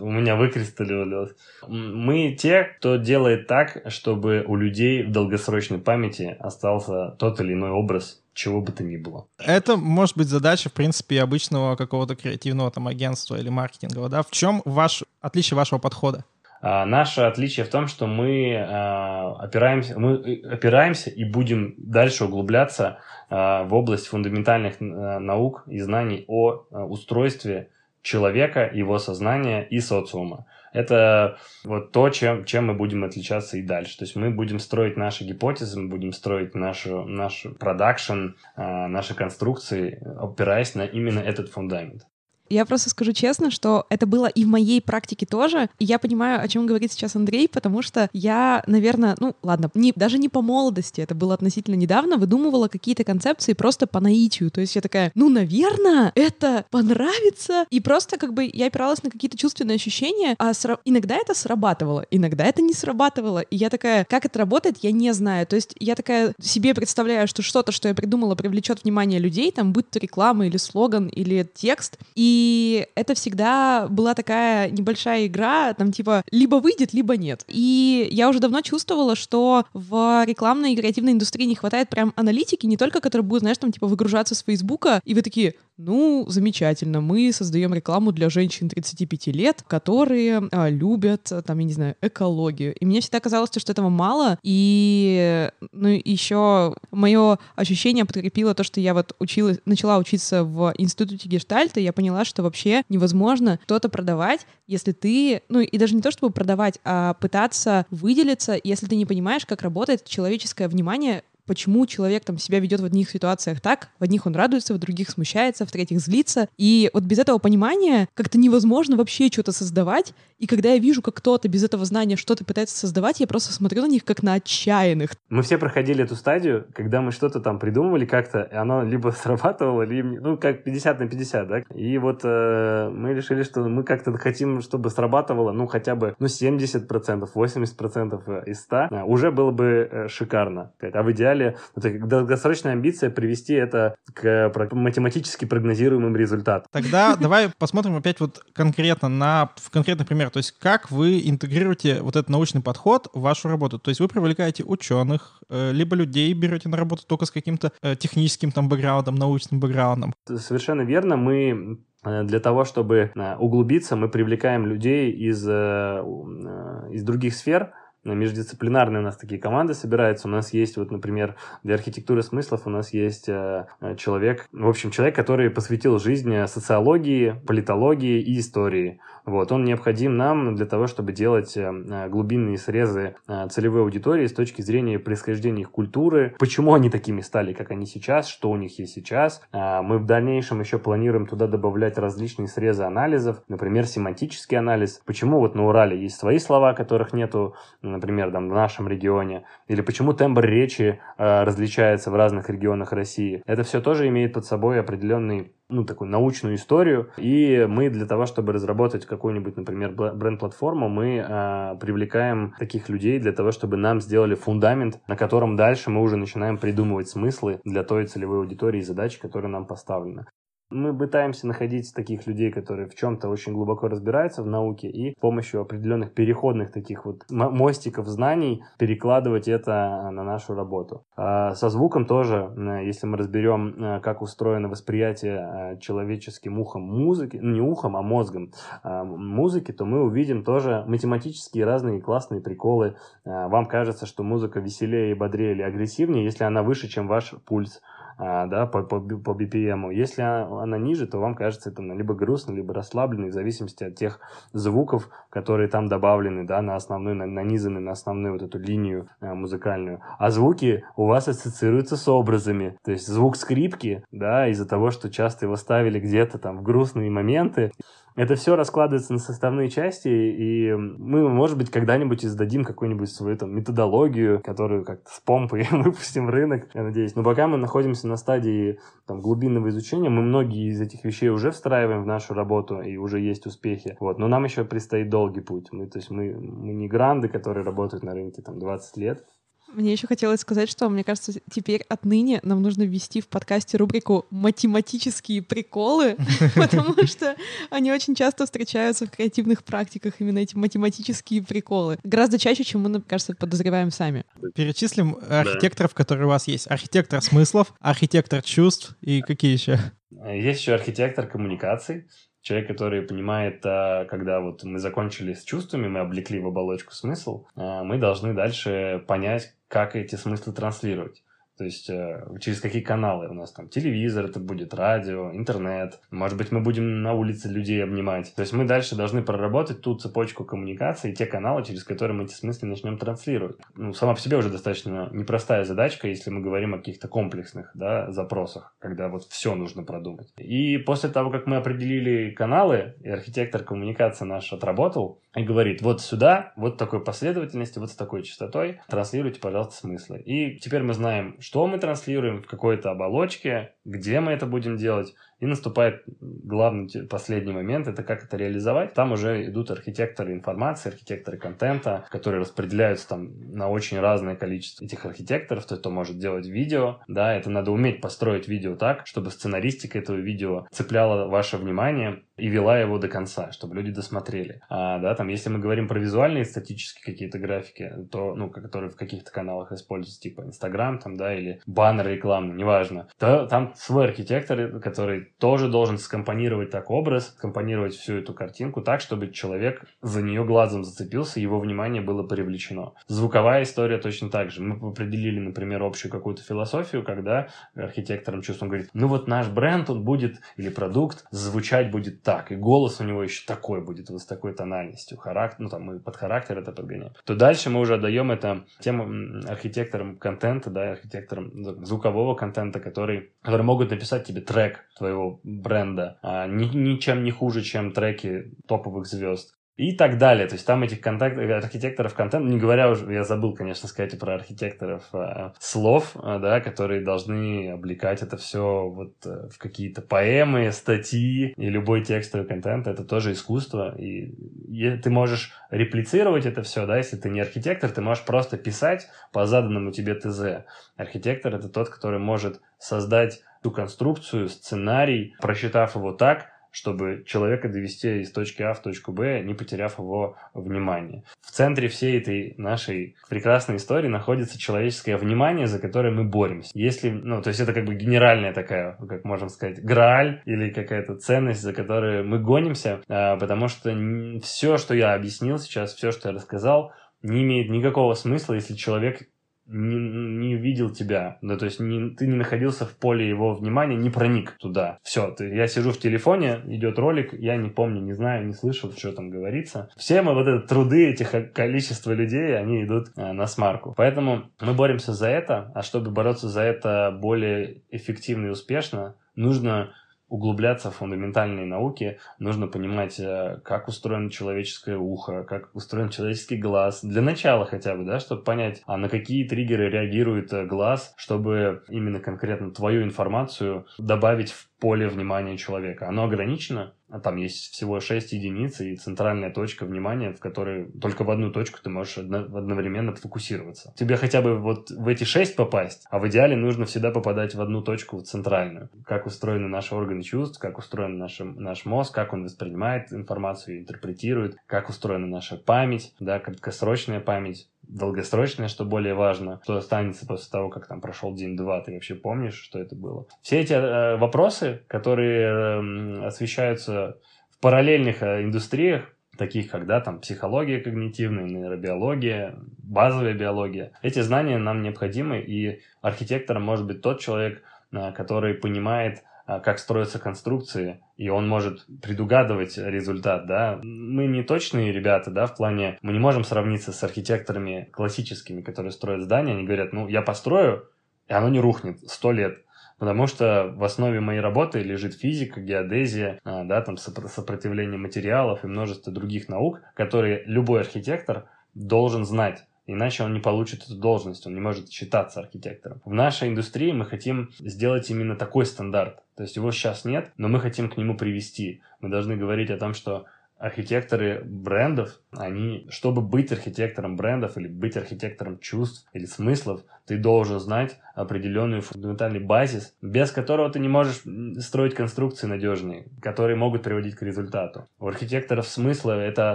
у 0.00 0.10
меня 0.10 0.36
выкристаллизовалась. 0.36 1.32
Мы 1.68 2.36
те, 2.38 2.64
кто 2.64 2.96
делает 2.96 3.46
так, 3.46 3.82
чтобы 3.88 4.44
у 4.46 4.56
людей 4.56 5.04
в 5.04 5.12
долгосрочной 5.12 5.78
памяти 5.78 6.36
остался 6.40 7.14
тот 7.18 7.40
или 7.40 7.52
иной 7.52 7.70
образ 7.70 8.21
чего 8.34 8.60
бы 8.60 8.72
то 8.72 8.82
ни 8.82 8.96
было. 8.96 9.26
Это 9.38 9.76
может 9.76 10.16
быть 10.16 10.28
задача, 10.28 10.68
в 10.68 10.72
принципе, 10.72 11.22
обычного 11.22 11.76
какого-то 11.76 12.16
креативного 12.16 12.70
там 12.70 12.88
агентства 12.88 13.36
или 13.36 13.48
маркетингового, 13.48 14.08
да? 14.08 14.22
В 14.22 14.30
чем 14.30 14.62
ваш, 14.64 15.04
отличие 15.20 15.56
вашего 15.56 15.78
подхода? 15.78 16.24
А, 16.64 16.86
наше 16.86 17.22
отличие 17.22 17.66
в 17.66 17.70
том, 17.70 17.88
что 17.88 18.06
мы, 18.06 18.56
а, 18.56 19.34
опираемся, 19.40 19.98
мы 19.98 20.12
э, 20.12 20.48
опираемся 20.48 21.10
и 21.10 21.24
будем 21.24 21.74
дальше 21.76 22.24
углубляться 22.24 22.98
а, 23.28 23.64
в 23.64 23.74
область 23.74 24.06
фундаментальных 24.06 24.76
а, 24.80 25.18
наук 25.18 25.64
и 25.66 25.80
знаний 25.80 26.24
о 26.28 26.64
а, 26.70 26.84
устройстве 26.84 27.70
человека, 28.00 28.70
его 28.72 28.98
сознания 28.98 29.62
и 29.62 29.80
социума. 29.80 30.46
Это 30.72 31.38
вот 31.64 31.92
то, 31.92 32.08
чем, 32.10 32.44
чем 32.44 32.66
мы 32.66 32.74
будем 32.74 33.04
отличаться 33.04 33.56
и 33.58 33.62
дальше. 33.62 33.98
То 33.98 34.04
есть 34.04 34.16
мы 34.16 34.30
будем 34.30 34.58
строить 34.58 34.96
наши 34.96 35.24
гипотезы, 35.24 35.78
мы 35.78 35.88
будем 35.88 36.12
строить 36.12 36.54
нашу, 36.54 37.04
наш 37.04 37.46
продакшн, 37.58 38.34
э, 38.56 38.86
наши 38.86 39.14
конструкции, 39.14 40.02
опираясь 40.18 40.74
на 40.74 40.84
именно 40.84 41.20
этот 41.20 41.48
фундамент. 41.48 42.06
Я 42.52 42.66
просто 42.66 42.90
скажу 42.90 43.12
честно, 43.12 43.50
что 43.50 43.86
это 43.88 44.06
было 44.06 44.26
и 44.26 44.44
в 44.44 44.48
моей 44.48 44.82
практике 44.82 45.24
тоже. 45.24 45.70
И 45.78 45.86
я 45.86 45.98
понимаю, 45.98 46.42
о 46.42 46.48
чем 46.48 46.66
говорит 46.66 46.92
сейчас 46.92 47.16
Андрей, 47.16 47.48
потому 47.48 47.80
что 47.80 48.10
я, 48.12 48.62
наверное, 48.66 49.16
ну 49.18 49.34
ладно, 49.42 49.70
не, 49.72 49.94
даже 49.96 50.18
не 50.18 50.28
по 50.28 50.42
молодости, 50.42 51.00
это 51.00 51.14
было 51.14 51.32
относительно 51.32 51.76
недавно, 51.76 52.18
выдумывала 52.18 52.68
какие-то 52.68 53.04
концепции 53.04 53.54
просто 53.54 53.86
по 53.86 54.00
наитию. 54.00 54.50
То 54.50 54.60
есть 54.60 54.76
я 54.76 54.82
такая, 54.82 55.12
ну, 55.14 55.30
наверное, 55.30 56.12
это 56.14 56.66
понравится. 56.70 57.64
И 57.70 57.80
просто 57.80 58.18
как 58.18 58.34
бы 58.34 58.50
я 58.52 58.66
опиралась 58.66 59.02
на 59.02 59.10
какие-то 59.10 59.38
чувственные 59.38 59.76
ощущения, 59.76 60.34
а 60.38 60.52
сра... 60.52 60.78
иногда 60.84 61.16
это 61.16 61.34
срабатывало, 61.34 62.04
иногда 62.10 62.44
это 62.44 62.60
не 62.60 62.74
срабатывало. 62.74 63.38
И 63.38 63.56
я 63.56 63.70
такая, 63.70 64.04
как 64.04 64.26
это 64.26 64.38
работает, 64.38 64.76
я 64.82 64.92
не 64.92 65.14
знаю. 65.14 65.46
То 65.46 65.56
есть 65.56 65.74
я 65.80 65.94
такая 65.94 66.34
себе 66.38 66.74
представляю, 66.74 67.26
что 67.28 67.40
что-то, 67.40 67.72
что 67.72 67.88
я 67.88 67.94
придумала, 67.94 68.34
привлечет 68.34 68.84
внимание 68.84 69.18
людей, 69.18 69.50
там, 69.52 69.72
будь 69.72 69.88
то 69.88 69.98
реклама 69.98 70.46
или 70.46 70.58
слоган 70.58 71.08
или 71.08 71.48
текст. 71.54 71.96
И 72.14 72.41
и 72.42 72.88
это 72.96 73.14
всегда 73.14 73.86
была 73.88 74.14
такая 74.14 74.68
небольшая 74.70 75.26
игра, 75.26 75.74
там 75.74 75.92
типа 75.92 76.24
либо 76.32 76.56
выйдет, 76.56 76.92
либо 76.92 77.16
нет. 77.16 77.44
И 77.46 78.08
я 78.10 78.28
уже 78.28 78.40
давно 78.40 78.62
чувствовала, 78.62 79.14
что 79.14 79.64
в 79.72 80.24
рекламной 80.26 80.72
и 80.72 80.76
креативной 80.76 81.12
индустрии 81.12 81.44
не 81.44 81.54
хватает 81.54 81.88
прям 81.88 82.12
аналитики, 82.16 82.66
не 82.66 82.76
только 82.76 83.00
которые 83.00 83.24
будут, 83.24 83.42
знаешь, 83.42 83.58
там 83.58 83.70
типа 83.70 83.86
выгружаться 83.86 84.34
с 84.34 84.42
Фейсбука, 84.42 85.00
и 85.04 85.14
вы 85.14 85.22
такие, 85.22 85.54
ну, 85.76 86.24
замечательно, 86.28 87.00
мы 87.00 87.32
создаем 87.32 87.74
рекламу 87.74 88.10
для 88.12 88.28
женщин 88.28 88.68
35 88.68 89.28
лет, 89.28 89.64
которые 89.66 90.48
а, 90.50 90.68
любят, 90.68 91.32
там, 91.44 91.58
я 91.58 91.64
не 91.64 91.72
знаю, 91.72 91.96
экологию. 92.02 92.74
И 92.74 92.84
мне 92.84 93.00
всегда 93.00 93.20
казалось, 93.20 93.50
что 93.56 93.72
этого 93.72 93.88
мало, 93.88 94.38
и 94.42 95.48
ну, 95.72 95.88
еще 95.88 96.74
мое 96.90 97.38
ощущение 97.56 98.04
подкрепило 98.04 98.54
то, 98.54 98.64
что 98.64 98.80
я 98.80 98.94
вот 98.94 99.14
училась, 99.18 99.58
начала 99.64 99.98
учиться 99.98 100.44
в 100.44 100.74
институте 100.76 101.28
гештальта, 101.28 101.80
и 101.80 101.84
я 101.84 101.92
поняла, 101.92 102.24
что 102.32 102.42
вообще 102.42 102.82
невозможно 102.88 103.60
что-то 103.64 103.90
продавать, 103.90 104.46
если 104.66 104.92
ты, 104.92 105.42
ну 105.50 105.60
и 105.60 105.78
даже 105.78 105.94
не 105.94 106.00
то, 106.00 106.10
чтобы 106.10 106.32
продавать, 106.32 106.78
а 106.82 107.12
пытаться 107.14 107.84
выделиться, 107.90 108.58
если 108.62 108.86
ты 108.86 108.96
не 108.96 109.04
понимаешь, 109.04 109.44
как 109.44 109.60
работает 109.60 110.04
человеческое 110.06 110.66
внимание 110.68 111.24
почему 111.46 111.86
человек 111.86 112.24
там 112.24 112.38
себя 112.38 112.60
ведет 112.60 112.80
в 112.80 112.84
одних 112.84 113.10
ситуациях 113.10 113.60
так, 113.60 113.88
в 113.98 114.04
одних 114.04 114.26
он 114.26 114.34
радуется, 114.34 114.74
в 114.74 114.78
других 114.78 115.10
смущается, 115.10 115.66
в 115.66 115.70
третьих 115.70 116.00
злится. 116.00 116.48
И 116.56 116.90
вот 116.92 117.04
без 117.04 117.18
этого 117.18 117.38
понимания 117.38 118.08
как-то 118.14 118.38
невозможно 118.38 118.96
вообще 118.96 119.28
что-то 119.28 119.52
создавать. 119.52 120.14
И 120.38 120.46
когда 120.46 120.72
я 120.72 120.78
вижу, 120.78 121.02
как 121.02 121.14
кто-то 121.14 121.48
без 121.48 121.62
этого 121.62 121.84
знания 121.84 122.16
что-то 122.16 122.44
пытается 122.44 122.76
создавать, 122.76 123.20
я 123.20 123.26
просто 123.26 123.52
смотрю 123.52 123.82
на 123.82 123.86
них 123.86 124.04
как 124.04 124.22
на 124.22 124.34
отчаянных. 124.34 125.10
Мы 125.30 125.42
все 125.42 125.58
проходили 125.58 126.02
эту 126.02 126.16
стадию, 126.16 126.66
когда 126.74 127.00
мы 127.00 127.12
что-то 127.12 127.40
там 127.40 127.58
придумывали 127.58 128.06
как-то, 128.06 128.42
и 128.42 128.54
оно 128.54 128.82
либо 128.82 129.10
срабатывало, 129.16 129.82
либо, 129.82 130.08
ну, 130.20 130.36
как 130.36 130.64
50 130.64 131.00
на 131.00 131.08
50, 131.08 131.48
да. 131.48 131.62
И 131.74 131.98
вот 131.98 132.22
э, 132.24 132.90
мы 132.92 133.14
решили, 133.14 133.42
что 133.42 133.60
мы 133.68 133.84
как-то 133.84 134.12
хотим, 134.14 134.62
чтобы 134.62 134.90
срабатывало, 134.90 135.52
ну, 135.52 135.66
хотя 135.66 135.94
бы, 135.94 136.14
ну, 136.18 136.26
70%, 136.26 137.28
80% 137.32 138.44
из 138.48 138.60
100, 138.60 138.88
уже 139.06 139.30
было 139.30 139.50
бы 139.50 139.88
э, 139.90 140.08
шикарно. 140.08 140.72
А 140.80 141.02
в 141.02 141.12
идеале 141.12 141.31
идеале 141.32 141.56
это 141.76 142.06
долгосрочная 142.06 142.72
амбиция 142.72 143.10
привести 143.10 143.54
это 143.54 143.96
к 144.14 144.52
математически 144.72 145.44
прогнозируемым 145.44 146.16
результатам. 146.16 146.68
Тогда 146.72 147.16
давай 147.20 147.50
посмотрим 147.58 147.96
опять 147.96 148.20
вот 148.20 148.44
конкретно 148.52 149.08
на 149.08 149.50
в 149.56 149.70
конкретный 149.70 150.06
пример. 150.06 150.30
То 150.30 150.38
есть 150.38 150.52
как 150.52 150.90
вы 150.90 151.20
интегрируете 151.24 152.00
вот 152.02 152.16
этот 152.16 152.28
научный 152.28 152.62
подход 152.62 153.08
в 153.12 153.20
вашу 153.20 153.48
работу? 153.48 153.78
То 153.78 153.90
есть 153.90 154.00
вы 154.00 154.08
привлекаете 154.08 154.64
ученых, 154.64 155.40
э, 155.48 155.72
либо 155.72 155.96
людей 155.96 156.32
берете 156.34 156.68
на 156.68 156.76
работу 156.76 157.04
только 157.06 157.26
с 157.26 157.30
каким-то 157.30 157.72
э, 157.82 157.96
техническим 157.96 158.52
там 158.52 158.68
бэкграундом, 158.68 159.14
научным 159.14 159.60
бэкграундом? 159.60 160.14
Совершенно 160.26 160.82
верно. 160.82 161.16
Мы 161.16 161.80
э, 162.04 162.22
для 162.24 162.40
того, 162.40 162.64
чтобы 162.64 163.12
углубиться, 163.38 163.96
мы 163.96 164.08
привлекаем 164.08 164.66
людей 164.66 165.10
из, 165.12 165.46
из 165.46 167.02
других 167.02 167.34
сфер, 167.34 167.72
междисциплинарные 168.04 169.00
у 169.00 169.04
нас 169.04 169.16
такие 169.16 169.40
команды 169.40 169.74
собираются. 169.74 170.28
У 170.28 170.30
нас 170.30 170.52
есть, 170.52 170.76
вот, 170.76 170.90
например, 170.90 171.36
для 171.62 171.74
архитектуры 171.74 172.22
смыслов 172.22 172.66
у 172.66 172.70
нас 172.70 172.92
есть 172.92 173.28
э, 173.28 173.66
человек, 173.96 174.48
в 174.52 174.68
общем, 174.68 174.90
человек, 174.90 175.14
который 175.14 175.50
посвятил 175.50 175.98
жизнь 175.98 176.46
социологии, 176.46 177.40
политологии 177.46 178.20
и 178.20 178.38
истории. 178.38 179.00
Вот, 179.24 179.52
он 179.52 179.64
необходим 179.64 180.16
нам 180.16 180.56
для 180.56 180.66
того, 180.66 180.86
чтобы 180.86 181.12
делать 181.12 181.56
э, 181.56 182.08
глубинные 182.08 182.58
срезы 182.58 183.14
э, 183.28 183.48
целевой 183.48 183.82
аудитории 183.82 184.26
с 184.26 184.32
точки 184.32 184.62
зрения 184.62 184.98
происхождения 184.98 185.62
их 185.62 185.70
культуры, 185.70 186.34
почему 186.38 186.74
они 186.74 186.90
такими 186.90 187.20
стали, 187.20 187.52
как 187.52 187.70
они 187.70 187.86
сейчас, 187.86 188.26
что 188.26 188.50
у 188.50 188.56
них 188.56 188.78
есть 188.78 188.94
сейчас. 188.94 189.40
Э, 189.52 189.80
мы 189.82 189.98
в 189.98 190.06
дальнейшем 190.06 190.60
еще 190.60 190.78
планируем 190.78 191.26
туда 191.26 191.46
добавлять 191.46 191.98
различные 191.98 192.48
срезы 192.48 192.82
анализов, 192.82 193.42
например, 193.48 193.86
семантический 193.86 194.58
анализ. 194.58 195.00
Почему 195.04 195.38
вот 195.38 195.54
на 195.54 195.66
Урале 195.66 196.00
есть 196.00 196.18
свои 196.18 196.38
слова, 196.38 196.72
которых 196.72 197.12
нету, 197.12 197.54
например, 197.80 198.32
там, 198.32 198.48
в 198.48 198.54
нашем 198.54 198.88
регионе, 198.88 199.44
или 199.68 199.82
почему 199.82 200.14
тембр 200.14 200.44
речи 200.44 201.00
различается 201.16 202.10
в 202.10 202.16
разных 202.16 202.50
регионах 202.50 202.92
России. 202.92 203.42
Это 203.46 203.62
все 203.62 203.80
тоже 203.80 204.08
имеет 204.08 204.32
под 204.32 204.44
собой 204.44 204.80
определенный 204.80 205.52
ну, 205.72 205.84
такую 205.84 206.10
научную 206.10 206.56
историю. 206.56 207.10
И 207.16 207.66
мы 207.68 207.90
для 207.90 208.06
того, 208.06 208.26
чтобы 208.26 208.52
разработать 208.52 209.06
какую-нибудь, 209.06 209.56
например, 209.56 209.92
бренд-платформу, 209.92 210.88
мы 210.88 211.16
э, 211.16 211.76
привлекаем 211.80 212.54
таких 212.58 212.88
людей 212.88 213.18
для 213.18 213.32
того, 213.32 213.52
чтобы 213.52 213.76
нам 213.76 214.00
сделали 214.00 214.34
фундамент, 214.34 215.00
на 215.08 215.16
котором 215.16 215.56
дальше 215.56 215.90
мы 215.90 216.02
уже 216.02 216.16
начинаем 216.16 216.58
придумывать 216.58 217.08
смыслы 217.08 217.60
для 217.64 217.82
той 217.82 218.06
целевой 218.06 218.38
аудитории 218.38 218.80
и 218.80 218.84
задач, 218.84 219.18
которые 219.18 219.50
нам 219.50 219.66
поставлены. 219.66 220.26
Мы 220.72 220.96
пытаемся 220.96 221.46
находить 221.46 221.92
таких 221.94 222.26
людей, 222.26 222.50
которые 222.50 222.88
в 222.88 222.94
чем-то 222.94 223.28
очень 223.28 223.52
глубоко 223.52 223.88
разбираются 223.88 224.42
в 224.42 224.46
науке, 224.46 224.88
и 224.88 225.12
с 225.12 225.20
помощью 225.20 225.60
определенных 225.60 226.12
переходных 226.12 226.72
таких 226.72 227.04
вот 227.04 227.24
мостиков 227.30 228.06
знаний 228.06 228.64
перекладывать 228.78 229.48
это 229.48 230.10
на 230.10 230.24
нашу 230.24 230.54
работу. 230.54 231.04
А 231.16 231.54
со 231.54 231.68
звуком 231.68 232.06
тоже, 232.06 232.50
если 232.84 233.06
мы 233.06 233.18
разберем, 233.18 233.74
э, 233.76 234.00
как 234.00 234.22
устроено 234.22 234.68
восприятие 234.68 235.74
э, 235.74 235.78
человеческим 235.78 236.58
ухом 236.58 236.82
музыки, 236.82 237.38
ну 237.40 237.52
не 237.52 237.60
ухом, 237.60 237.96
а 237.96 238.02
мозгом 238.02 238.52
а 238.82 239.04
музыки, 239.04 239.72
то 239.72 239.84
мы 239.84 240.02
увидим 240.02 240.44
тоже 240.44 240.84
математические 240.86 241.64
разные 241.64 242.00
классные 242.00 242.40
приколы. 242.40 242.96
Э, 243.24 243.48
вам 243.48 243.66
кажется, 243.66 244.06
что 244.06 244.22
музыка 244.22 244.60
веселее 244.60 245.10
и 245.10 245.14
бодрее 245.14 245.52
или 245.52 245.62
агрессивнее, 245.62 246.24
если 246.24 246.44
она 246.44 246.62
выше, 246.62 246.88
чем 246.88 247.08
ваш 247.08 247.34
пульс. 247.44 247.80
А, 248.18 248.46
да, 248.46 248.66
по, 248.66 248.82
по, 248.82 249.00
по 249.00 249.30
BPM. 249.30 249.92
Если 249.92 250.22
она 250.22 250.78
ниже, 250.78 251.06
то 251.06 251.18
вам 251.18 251.34
кажется 251.34 251.70
это 251.70 251.82
ну, 251.82 251.96
либо 251.96 252.14
грустно, 252.14 252.52
либо 252.52 252.74
расслабленный, 252.74 253.30
в 253.30 253.32
зависимости 253.32 253.84
от 253.84 253.96
тех 253.96 254.20
звуков, 254.52 255.08
которые 255.30 255.68
там 255.68 255.88
добавлены, 255.88 256.44
да, 256.44 256.62
на 256.62 256.76
основную, 256.76 257.16
на, 257.16 257.26
нанизаны 257.26 257.80
на 257.80 257.92
основную 257.92 258.34
вот 258.34 258.42
эту 258.42 258.58
линию 258.58 259.08
а, 259.20 259.34
музыкальную. 259.34 260.00
А 260.18 260.30
звуки 260.30 260.84
у 260.96 261.06
вас 261.06 261.28
ассоциируются 261.28 261.96
с 261.96 262.08
образами. 262.08 262.76
То 262.84 262.92
есть 262.92 263.06
звук 263.06 263.36
скрипки, 263.36 264.04
да, 264.12 264.48
из-за 264.48 264.66
того, 264.66 264.90
что 264.90 265.10
часто 265.10 265.46
его 265.46 265.56
ставили 265.56 265.98
где-то 265.98 266.38
там 266.38 266.58
в 266.58 266.62
грустные 266.62 267.10
моменты, 267.10 267.72
это 268.14 268.34
все 268.34 268.56
раскладывается 268.56 269.12
на 269.12 269.18
составные 269.18 269.70
части, 269.70 270.08
и 270.08 270.72
мы, 270.74 271.28
может 271.28 271.56
быть, 271.56 271.70
когда-нибудь 271.70 272.24
издадим 272.24 272.64
какую-нибудь 272.64 273.10
свою 273.10 273.36
там 273.36 273.54
методологию, 273.54 274.42
которую 274.42 274.84
как-то 274.84 275.10
с 275.10 275.20
помпой 275.20 275.66
выпустим 275.70 276.26
в 276.26 276.30
рынок, 276.30 276.68
я 276.74 276.82
надеюсь. 276.82 277.14
Но 277.14 277.22
пока 277.22 277.46
мы 277.46 277.56
находимся 277.56 278.06
на 278.08 278.16
стадии 278.16 278.78
там, 279.06 279.20
глубинного 279.20 279.68
изучения, 279.68 280.10
мы 280.10 280.22
многие 280.22 280.70
из 280.70 280.80
этих 280.80 281.04
вещей 281.04 281.30
уже 281.30 281.50
встраиваем 281.50 282.02
в 282.02 282.06
нашу 282.06 282.34
работу, 282.34 282.80
и 282.80 282.96
уже 282.96 283.20
есть 283.20 283.46
успехи. 283.46 283.96
Вот. 284.00 284.18
Но 284.18 284.28
нам 284.28 284.44
еще 284.44 284.64
предстоит 284.64 285.08
долгий 285.08 285.40
путь. 285.40 285.68
Мы, 285.72 285.86
то 285.86 285.98
есть 285.98 286.10
мы, 286.10 286.34
мы 286.34 286.72
не 286.72 286.88
гранды, 286.88 287.28
которые 287.28 287.64
работают 287.64 288.04
на 288.04 288.12
рынке 288.12 288.42
там 288.42 288.58
20 288.58 288.96
лет, 288.96 289.24
мне 289.74 289.92
еще 289.92 290.06
хотелось 290.06 290.40
сказать, 290.40 290.70
что, 290.70 290.88
мне 290.88 291.04
кажется, 291.04 291.32
теперь 291.50 291.82
отныне 291.88 292.40
нам 292.42 292.62
нужно 292.62 292.82
ввести 292.82 293.20
в 293.20 293.28
подкасте 293.28 293.76
рубрику 293.76 294.26
«Математические 294.30 295.42
приколы», 295.42 296.16
потому 296.54 297.06
что 297.06 297.36
они 297.70 297.92
очень 297.92 298.14
часто 298.14 298.44
встречаются 298.44 299.06
в 299.06 299.10
креативных 299.10 299.64
практиках, 299.64 300.14
именно 300.18 300.38
эти 300.38 300.56
математические 300.56 301.42
приколы. 301.42 301.98
Гораздо 302.04 302.38
чаще, 302.38 302.64
чем 302.64 302.82
мы, 302.82 302.88
мне 302.88 303.00
кажется, 303.00 303.34
подозреваем 303.34 303.90
сами. 303.90 304.24
Перечислим 304.54 305.18
архитекторов, 305.28 305.94
которые 305.94 306.26
у 306.26 306.30
вас 306.30 306.48
есть. 306.48 306.70
Архитектор 306.70 307.22
смыслов, 307.22 307.74
архитектор 307.80 308.42
чувств 308.42 308.96
и 309.00 309.22
какие 309.22 309.52
еще? 309.52 309.78
Есть 310.10 310.60
еще 310.60 310.74
архитектор 310.74 311.26
коммуникаций, 311.26 312.06
человек, 312.42 312.68
который 312.68 313.02
понимает, 313.02 313.64
а, 313.64 314.04
когда 314.04 314.40
вот 314.40 314.64
мы 314.64 314.78
закончили 314.78 315.32
с 315.32 315.44
чувствами, 315.44 315.88
мы 315.88 316.00
облекли 316.00 316.40
в 316.40 316.46
оболочку 316.46 316.92
смысл, 316.92 317.46
а, 317.56 317.84
мы 317.84 317.98
должны 317.98 318.34
дальше 318.34 319.02
понять, 319.06 319.54
как 319.68 319.96
эти 319.96 320.16
смыслы 320.16 320.52
транслировать. 320.52 321.22
То 321.56 321.64
есть 321.64 321.90
э, 321.90 322.26
через 322.40 322.60
какие 322.60 322.82
каналы 322.82 323.28
у 323.28 323.34
нас 323.34 323.52
там 323.52 323.68
телевизор, 323.68 324.24
это 324.26 324.40
будет 324.40 324.74
радио, 324.74 325.30
интернет. 325.32 326.00
Может 326.10 326.38
быть, 326.38 326.50
мы 326.50 326.60
будем 326.60 327.02
на 327.02 327.12
улице 327.14 327.48
людей 327.48 327.82
обнимать. 327.82 328.34
То 328.34 328.40
есть 328.40 328.52
мы 328.52 328.64
дальше 328.64 328.96
должны 328.96 329.22
проработать 329.22 329.82
ту 329.82 329.96
цепочку 329.96 330.44
коммуникации, 330.44 331.12
те 331.12 331.26
каналы, 331.26 331.64
через 331.64 331.84
которые 331.84 332.16
мы 332.16 332.24
эти 332.24 332.32
смыслы 332.32 332.68
начнем 332.68 332.98
транслировать. 332.98 333.56
Ну, 333.76 333.92
сама 333.92 334.14
по 334.14 334.20
себе 334.20 334.36
уже 334.36 334.50
достаточно 334.50 335.08
непростая 335.12 335.64
задачка, 335.64 336.08
если 336.08 336.30
мы 336.30 336.40
говорим 336.40 336.74
о 336.74 336.78
каких-то 336.78 337.08
комплексных 337.08 337.70
да, 337.74 338.10
запросах, 338.10 338.74
когда 338.78 339.08
вот 339.08 339.24
все 339.24 339.54
нужно 339.54 339.82
продумать. 339.82 340.32
И 340.38 340.78
после 340.78 341.10
того, 341.10 341.30
как 341.30 341.46
мы 341.46 341.56
определили 341.56 342.30
каналы, 342.30 342.94
и 343.02 343.08
архитектор 343.08 343.62
коммуникации 343.62 344.24
наш 344.24 344.52
отработал, 344.52 345.20
и 345.34 345.42
говорит, 345.42 345.80
вот 345.80 346.02
сюда, 346.02 346.52
вот 346.56 346.76
такой 346.76 347.02
последовательности, 347.02 347.78
вот 347.78 347.90
с 347.90 347.94
такой 347.94 348.22
частотой 348.22 348.80
транслируйте, 348.88 349.40
пожалуйста, 349.40 349.74
смыслы. 349.74 350.20
И 350.20 350.58
теперь 350.58 350.82
мы 350.82 350.92
знаем, 350.92 351.36
что 351.42 351.66
мы 351.66 351.78
транслируем 351.78 352.40
в 352.40 352.46
какой-то 352.46 352.92
оболочке, 352.92 353.74
где 353.84 354.20
мы 354.20 354.32
это 354.32 354.46
будем 354.46 354.76
делать, 354.76 355.14
и 355.42 355.46
наступает 355.46 356.04
главный 356.20 356.88
последний 357.08 357.52
момент, 357.52 357.88
это 357.88 358.04
как 358.04 358.22
это 358.22 358.36
реализовать. 358.36 358.94
Там 358.94 359.10
уже 359.10 359.48
идут 359.48 359.72
архитекторы 359.72 360.32
информации, 360.32 360.90
архитекторы 360.90 361.36
контента, 361.36 362.04
которые 362.10 362.42
распределяются 362.42 363.08
там 363.08 363.52
на 363.52 363.68
очень 363.68 363.98
разное 363.98 364.36
количество 364.36 364.84
этих 364.84 365.04
архитекторов. 365.04 365.64
Кто-то 365.64 365.90
может 365.90 366.16
делать 366.16 366.46
видео, 366.46 367.00
да, 367.08 367.34
это 367.34 367.50
надо 367.50 367.72
уметь 367.72 368.00
построить 368.00 368.46
видео 368.46 368.76
так, 368.76 369.04
чтобы 369.08 369.32
сценаристика 369.32 369.98
этого 369.98 370.16
видео 370.16 370.68
цепляла 370.70 371.26
ваше 371.26 371.56
внимание 371.56 372.22
и 372.36 372.46
вела 372.46 372.78
его 372.78 372.98
до 372.98 373.08
конца, 373.08 373.50
чтобы 373.50 373.74
люди 373.74 373.90
досмотрели. 373.90 374.62
А, 374.68 375.00
да, 375.00 375.14
там, 375.16 375.26
если 375.26 375.48
мы 375.48 375.58
говорим 375.58 375.88
про 375.88 375.98
визуальные 375.98 376.44
статические 376.44 377.04
какие-то 377.04 377.40
графики, 377.40 377.90
то, 378.12 378.36
ну, 378.36 378.48
которые 378.48 378.90
в 378.90 378.96
каких-то 378.96 379.32
каналах 379.32 379.72
используются, 379.72 380.20
типа 380.20 380.42
Инстаграм, 380.42 381.00
там, 381.00 381.16
да, 381.16 381.34
или 381.34 381.60
баннеры 381.66 382.14
рекламные, 382.14 382.56
неважно, 382.56 383.08
то 383.18 383.46
там 383.46 383.71
свой 383.76 384.06
архитектор, 384.06 384.80
который 384.80 385.32
тоже 385.38 385.68
должен 385.68 385.98
скомпонировать 385.98 386.70
так 386.70 386.90
образ, 386.90 387.28
скомпонировать 387.28 387.94
всю 387.94 388.14
эту 388.14 388.34
картинку 388.34 388.82
так, 388.82 389.00
чтобы 389.00 389.30
человек 389.30 389.84
за 390.00 390.22
нее 390.22 390.44
глазом 390.44 390.84
зацепился, 390.84 391.40
его 391.40 391.60
внимание 391.60 392.02
было 392.02 392.22
привлечено. 392.22 392.92
Звуковая 393.06 393.62
история 393.62 393.98
точно 393.98 394.30
так 394.30 394.50
же. 394.50 394.62
Мы 394.62 394.90
определили, 394.90 395.40
например, 395.40 395.82
общую 395.82 396.10
какую-то 396.10 396.42
философию, 396.42 397.04
когда 397.04 397.48
архитектором 397.74 398.42
чувством 398.42 398.68
говорит, 398.68 398.90
ну 398.94 399.08
вот 399.08 399.28
наш 399.28 399.48
бренд, 399.48 399.90
он 399.90 400.04
будет, 400.04 400.40
или 400.56 400.68
продукт, 400.68 401.24
звучать 401.30 401.90
будет 401.90 402.22
так, 402.22 402.52
и 402.52 402.56
голос 402.56 403.00
у 403.00 403.04
него 403.04 403.22
еще 403.22 403.46
такой 403.46 403.84
будет, 403.84 404.10
вот 404.10 404.20
с 404.20 404.26
такой 404.26 404.54
тональностью, 404.54 405.18
характер, 405.18 405.56
ну 405.60 405.68
там 405.68 405.82
мы 405.82 406.00
под 406.00 406.16
характер 406.16 406.58
это 406.58 406.72
подгоняем. 406.72 407.12
То 407.24 407.34
дальше 407.34 407.70
мы 407.70 407.80
уже 407.80 407.94
отдаем 407.94 408.30
это 408.30 408.64
тем 408.80 409.42
архитекторам 409.48 410.16
контента, 410.16 410.70
да, 410.70 410.92
архитекторам 410.92 411.84
звукового 411.84 412.34
контента, 412.34 412.80
который, 412.80 413.32
которые 413.62 413.66
могут 413.66 413.90
написать 413.90 414.24
тебе 414.24 414.40
трек 414.40 414.84
твоего 414.96 415.40
бренда, 415.44 416.18
а, 416.22 416.46
ни, 416.46 416.64
ничем 416.64 417.24
не 417.24 417.30
хуже, 417.30 417.62
чем 417.62 417.92
треки 417.92 418.52
топовых 418.66 419.06
звезд 419.06 419.54
и 419.76 419.92
так 419.96 420.18
далее. 420.18 420.46
То 420.46 420.54
есть 420.54 420.66
там 420.66 420.82
этих 420.82 421.00
контакт, 421.00 421.38
архитекторов 421.38 422.14
контента, 422.14 422.46
не 422.46 422.58
говоря 422.58 422.90
уже, 422.90 423.10
я 423.12 423.24
забыл, 423.24 423.54
конечно, 423.54 423.88
сказать 423.88 424.18
про 424.18 424.34
архитекторов 424.34 425.04
э, 425.14 425.52
слов, 425.58 426.14
э, 426.14 426.38
да, 426.40 426.60
которые 426.60 427.00
должны 427.00 427.70
облекать 427.70 428.22
это 428.22 428.36
все 428.36 428.88
вот 428.88 429.14
э, 429.24 429.48
в 429.50 429.58
какие-то 429.58 430.02
поэмы, 430.02 430.70
статьи 430.72 431.54
и 431.56 431.68
любой 431.70 432.04
текстовый 432.04 432.46
контент. 432.46 432.86
Это 432.86 433.04
тоже 433.04 433.32
искусство. 433.32 433.96
И, 433.98 434.34
и 434.68 434.96
ты 434.98 435.08
можешь 435.08 435.52
реплицировать 435.70 436.44
это 436.44 436.62
все, 436.62 436.86
да, 436.86 436.98
если 436.98 437.16
ты 437.16 437.30
не 437.30 437.40
архитектор, 437.40 437.90
ты 437.90 438.02
можешь 438.02 438.24
просто 438.24 438.58
писать 438.58 439.08
по 439.32 439.46
заданному 439.46 439.90
тебе 439.90 440.14
ТЗ. 440.14 440.66
Архитектор— 440.96 441.54
это 441.56 441.68
тот, 441.70 441.88
который 441.88 442.18
может 442.18 442.60
создать 442.78 443.40
ту 443.62 443.70
конструкцию, 443.70 444.48
сценарий, 444.48 445.34
просчитав 445.40 445.96
его 445.96 446.12
так, 446.12 446.52
чтобы 446.72 447.22
человека 447.26 447.68
довести 447.68 448.20
из 448.20 448.32
точки 448.32 448.62
А 448.62 448.72
в 448.72 448.80
точку 448.80 449.12
Б, 449.12 449.42
не 449.42 449.54
потеряв 449.54 449.98
его 449.98 450.36
внимание. 450.54 451.22
В 451.42 451.50
центре 451.50 451.88
всей 451.88 452.18
этой 452.18 452.54
нашей 452.56 453.16
прекрасной 453.28 453.76
истории 453.76 454.08
находится 454.08 454.58
человеческое 454.58 455.18
внимание, 455.18 455.66
за 455.66 455.78
которое 455.78 456.12
мы 456.12 456.24
боремся. 456.24 456.70
Если, 456.74 457.10
ну, 457.10 457.42
то 457.42 457.48
есть 457.48 457.60
это 457.60 457.74
как 457.74 457.84
бы 457.84 457.94
генеральная 457.94 458.54
такая, 458.54 458.96
как 459.06 459.24
можем 459.24 459.50
сказать, 459.50 459.84
грааль 459.84 460.40
или 460.46 460.70
какая-то 460.70 461.16
ценность, 461.16 461.60
за 461.60 461.74
которой 461.74 462.24
мы 462.24 462.38
гонимся, 462.38 463.02
а, 463.06 463.36
потому 463.36 463.68
что 463.68 463.94
все, 464.42 464.78
что 464.78 464.94
я 464.94 465.12
объяснил 465.12 465.58
сейчас, 465.58 465.94
все, 465.94 466.10
что 466.10 466.30
я 466.30 466.34
рассказал, 466.34 466.92
не 467.20 467.42
имеет 467.42 467.70
никакого 467.70 468.14
смысла, 468.14 468.54
если 468.54 468.74
человек 468.74 469.28
не, 469.66 469.96
не 469.96 470.54
видел 470.56 470.90
тебя, 470.90 471.38
да, 471.40 471.56
то 471.56 471.64
есть 471.64 471.80
не, 471.80 472.10
ты 472.10 472.26
не 472.26 472.34
находился 472.34 472.84
в 472.84 472.96
поле 472.96 473.28
его 473.28 473.54
внимания, 473.54 473.96
не 473.96 474.10
проник 474.10 474.52
туда. 474.58 474.98
Все, 475.02 475.30
ты, 475.30 475.54
я 475.54 475.66
сижу 475.66 475.92
в 475.92 475.98
телефоне, 475.98 476.60
идет 476.66 476.98
ролик, 476.98 477.32
я 477.32 477.56
не 477.56 477.68
помню, 477.68 478.00
не 478.00 478.12
знаю, 478.12 478.46
не 478.46 478.52
слышу, 478.52 478.92
что 478.96 479.12
там 479.12 479.30
говорится. 479.30 479.90
Все 479.96 480.22
мы 480.22 480.34
вот 480.34 480.46
это 480.46 480.66
труды 480.66 481.08
этих 481.08 481.52
количества 481.52 482.12
людей, 482.12 482.58
они 482.58 482.84
идут 482.84 483.08
э, 483.16 483.32
на 483.32 483.46
смарку. 483.46 483.94
Поэтому 483.96 484.50
мы 484.60 484.74
боремся 484.74 485.12
за 485.12 485.28
это, 485.28 485.70
а 485.74 485.82
чтобы 485.82 486.10
бороться 486.10 486.48
за 486.48 486.62
это 486.62 487.16
более 487.20 487.82
эффективно 487.90 488.46
и 488.46 488.50
успешно, 488.50 489.16
нужно 489.36 489.92
углубляться 490.32 490.90
в 490.90 490.96
фундаментальные 490.96 491.66
науки, 491.66 492.18
нужно 492.38 492.66
понимать, 492.66 493.20
э, 493.20 493.60
как 493.62 493.86
устроено 493.86 494.30
человеческое 494.30 494.96
ухо, 494.96 495.44
как 495.44 495.68
устроен 495.74 496.08
человеческий 496.08 496.56
глаз. 496.56 497.04
Для 497.04 497.20
начала 497.20 497.66
хотя 497.66 497.94
бы, 497.94 498.04
да, 498.04 498.18
чтобы 498.18 498.42
понять, 498.42 498.82
а 498.86 498.96
на 498.96 499.10
какие 499.10 499.46
триггеры 499.46 499.90
реагирует 499.90 500.50
э, 500.54 500.64
глаз, 500.64 501.12
чтобы 501.18 501.84
именно 501.90 502.18
конкретно 502.18 502.70
твою 502.70 503.02
информацию 503.02 503.84
добавить 503.98 504.52
в 504.52 504.70
поле 504.80 505.06
внимания 505.06 505.58
человека. 505.58 506.08
Оно 506.08 506.24
ограничено, 506.24 506.94
там 507.20 507.36
есть 507.36 507.72
всего 507.72 508.00
6 508.00 508.32
единиц 508.32 508.80
и 508.80 508.96
центральная 508.96 509.50
точка 509.50 509.84
внимания, 509.84 510.32
в 510.32 510.40
которой 510.40 510.90
только 511.00 511.24
в 511.24 511.30
одну 511.30 511.50
точку 511.50 511.80
ты 511.82 511.90
можешь 511.90 512.18
одно, 512.18 512.38
одновременно 512.38 513.14
фокусироваться. 513.14 513.92
Тебе 513.96 514.16
хотя 514.16 514.42
бы 514.42 514.58
вот 514.58 514.90
в 514.90 515.08
эти 515.08 515.24
6 515.24 515.56
попасть, 515.56 516.06
а 516.10 516.18
в 516.18 516.28
идеале 516.28 516.56
нужно 516.56 516.86
всегда 516.86 517.10
попадать 517.10 517.54
в 517.54 517.60
одну 517.60 517.82
точку, 517.82 518.18
в 518.18 518.22
центральную. 518.22 518.90
Как 519.04 519.26
устроены 519.26 519.68
наши 519.68 519.94
органы 519.94 520.22
чувств, 520.22 520.58
как 520.58 520.78
устроен 520.78 521.18
наш, 521.18 521.38
наш 521.40 521.84
мозг, 521.84 522.14
как 522.14 522.32
он 522.32 522.44
воспринимает 522.44 523.12
информацию, 523.12 523.78
интерпретирует, 523.78 524.56
как 524.66 524.88
устроена 524.88 525.26
наша 525.26 525.56
память, 525.56 526.14
да, 526.20 526.38
краткосрочная 526.38 527.20
память, 527.20 527.68
долгосрочное, 527.92 528.68
что 528.68 528.84
более 528.84 529.14
важно, 529.14 529.60
что 529.64 529.76
останется 529.76 530.26
после 530.26 530.50
того, 530.50 530.70
как 530.70 530.86
там 530.86 531.00
прошел 531.00 531.34
день-два, 531.34 531.80
ты 531.80 531.92
вообще 531.92 532.14
помнишь, 532.14 532.54
что 532.54 532.78
это 532.78 532.96
было. 532.96 533.26
Все 533.42 533.60
эти 533.60 533.74
э, 533.74 534.16
вопросы, 534.16 534.82
которые 534.86 536.22
э, 536.22 536.26
освещаются 536.26 537.18
в 537.50 537.60
параллельных 537.60 538.22
э, 538.22 538.42
индустриях, 538.42 539.14
таких 539.36 539.70
как 539.70 539.86
да, 539.86 540.00
там 540.00 540.20
психология 540.20 540.80
когнитивная, 540.80 541.44
нейробиология, 541.44 542.54
базовая 542.78 543.34
биология. 543.34 543.92
Эти 544.02 544.20
знания 544.20 544.58
нам 544.58 544.82
необходимы, 544.82 545.40
и 545.40 545.80
архитектором 546.00 546.62
может 546.62 546.86
быть 546.86 547.02
тот 547.02 547.20
человек, 547.20 547.62
э, 547.92 548.12
который 548.12 548.54
понимает 548.54 549.22
как 549.46 549.78
строятся 549.78 550.18
конструкции, 550.18 551.02
и 551.16 551.28
он 551.28 551.48
может 551.48 551.86
предугадывать 552.00 552.78
результат, 552.78 553.46
да. 553.46 553.80
Мы 553.82 554.26
не 554.26 554.42
точные 554.42 554.92
ребята, 554.92 555.30
да, 555.30 555.46
в 555.46 555.56
плане, 555.56 555.98
мы 556.02 556.12
не 556.12 556.18
можем 556.18 556.44
сравниться 556.44 556.92
с 556.92 557.02
архитекторами 557.02 557.88
классическими, 557.92 558.62
которые 558.62 558.92
строят 558.92 559.22
здания, 559.22 559.52
они 559.52 559.64
говорят, 559.64 559.92
ну, 559.92 560.08
я 560.08 560.22
построю, 560.22 560.88
и 561.28 561.32
оно 561.32 561.48
не 561.48 561.60
рухнет 561.60 561.98
сто 562.08 562.32
лет. 562.32 562.58
Потому 562.98 563.26
что 563.26 563.72
в 563.74 563.82
основе 563.82 564.20
моей 564.20 564.38
работы 564.38 564.80
лежит 564.80 565.14
физика, 565.14 565.60
геодезия, 565.60 566.38
а, 566.44 566.62
да, 566.62 566.80
там 566.82 566.96
сопротивление 566.96 567.98
материалов 567.98 568.64
и 568.64 568.68
множество 568.68 569.12
других 569.12 569.48
наук, 569.48 569.80
которые 569.94 570.44
любой 570.46 570.82
архитектор 570.82 571.46
должен 571.74 572.24
знать. 572.24 572.64
Иначе 572.86 573.22
он 573.22 573.32
не 573.32 573.40
получит 573.40 573.84
эту 573.84 573.94
должность, 573.94 574.46
он 574.46 574.54
не 574.54 574.60
может 574.60 574.90
считаться 574.90 575.40
архитектором. 575.40 576.02
В 576.04 576.12
нашей 576.12 576.48
индустрии 576.48 576.92
мы 576.92 577.04
хотим 577.04 577.50
сделать 577.60 578.10
именно 578.10 578.34
такой 578.34 578.66
стандарт. 578.66 579.22
То 579.36 579.44
есть 579.44 579.56
его 579.56 579.70
сейчас 579.70 580.04
нет, 580.04 580.32
но 580.36 580.48
мы 580.48 580.60
хотим 580.60 580.90
к 580.90 580.96
нему 580.96 581.16
привести. 581.16 581.80
Мы 582.00 582.08
должны 582.08 582.36
говорить 582.36 582.70
о 582.70 582.76
том, 582.76 582.94
что 582.94 583.26
архитекторы 583.62 584.42
брендов, 584.44 585.20
они, 585.30 585.86
чтобы 585.88 586.20
быть 586.20 586.50
архитектором 586.50 587.16
брендов 587.16 587.56
или 587.56 587.68
быть 587.68 587.96
архитектором 587.96 588.58
чувств 588.58 589.06
или 589.12 589.24
смыслов, 589.24 589.84
ты 590.06 590.18
должен 590.18 590.58
знать 590.58 590.98
определенный 591.14 591.80
фундаментальный 591.80 592.40
базис, 592.40 592.94
без 593.02 593.30
которого 593.30 593.70
ты 593.70 593.78
не 593.78 593.88
можешь 593.88 594.22
строить 594.58 594.94
конструкции 594.94 595.46
надежные, 595.46 596.06
которые 596.20 596.56
могут 596.56 596.82
приводить 596.82 597.14
к 597.14 597.22
результату. 597.22 597.86
У 597.98 598.08
архитекторов 598.08 598.66
смысла 598.66 599.12
это 599.12 599.54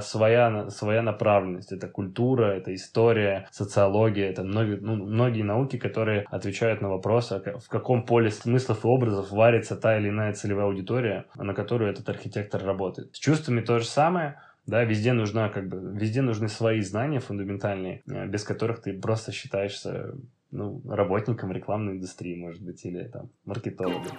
своя, 0.02 0.70
своя 0.70 1.02
направленность, 1.02 1.72
это 1.72 1.88
культура, 1.88 2.56
это 2.56 2.74
история, 2.76 3.48
социология, 3.52 4.30
это 4.30 4.44
многие, 4.44 4.78
ну, 4.80 4.96
многие 4.96 5.44
науки, 5.44 5.78
которые 5.78 6.26
отвечают 6.30 6.82
на 6.82 6.90
вопрос, 6.90 7.32
а 7.32 7.42
в 7.60 7.68
каком 7.70 8.06
поле 8.06 8.30
смыслов 8.30 8.86
и 8.86 8.88
образов 8.88 9.32
варится 9.32 9.76
та 9.76 9.98
или 9.98 10.10
иная 10.10 10.34
целевая 10.34 10.68
аудитория, 10.68 11.26
на 11.36 11.54
которую 11.54 11.92
этот 11.92 12.08
архитектор 12.10 12.64
работает. 12.64 13.16
С 13.16 13.20
чувствами 13.20 13.62
то 13.62 13.80
же 13.80 13.86
самое, 13.86 14.40
да, 14.68 14.84
везде 14.84 15.14
нужна, 15.14 15.50
как 15.50 15.70
бы, 15.70 15.98
везде 15.98 16.22
нужны 16.22 16.50
свои 16.50 16.82
знания 16.82 17.20
фундаментальные, 17.20 18.04
э, 18.06 18.28
без 18.28 18.44
которых 18.44 18.82
ты 18.82 18.94
просто 18.94 19.32
считаешься 19.32 20.14
ну, 20.52 20.82
работником 20.86 21.52
рекламной 21.52 21.94
индустрии, 21.94 22.36
может 22.36 22.62
быть, 22.62 22.84
или 22.86 23.04
там 23.04 23.30
маркетологом. 23.46 24.18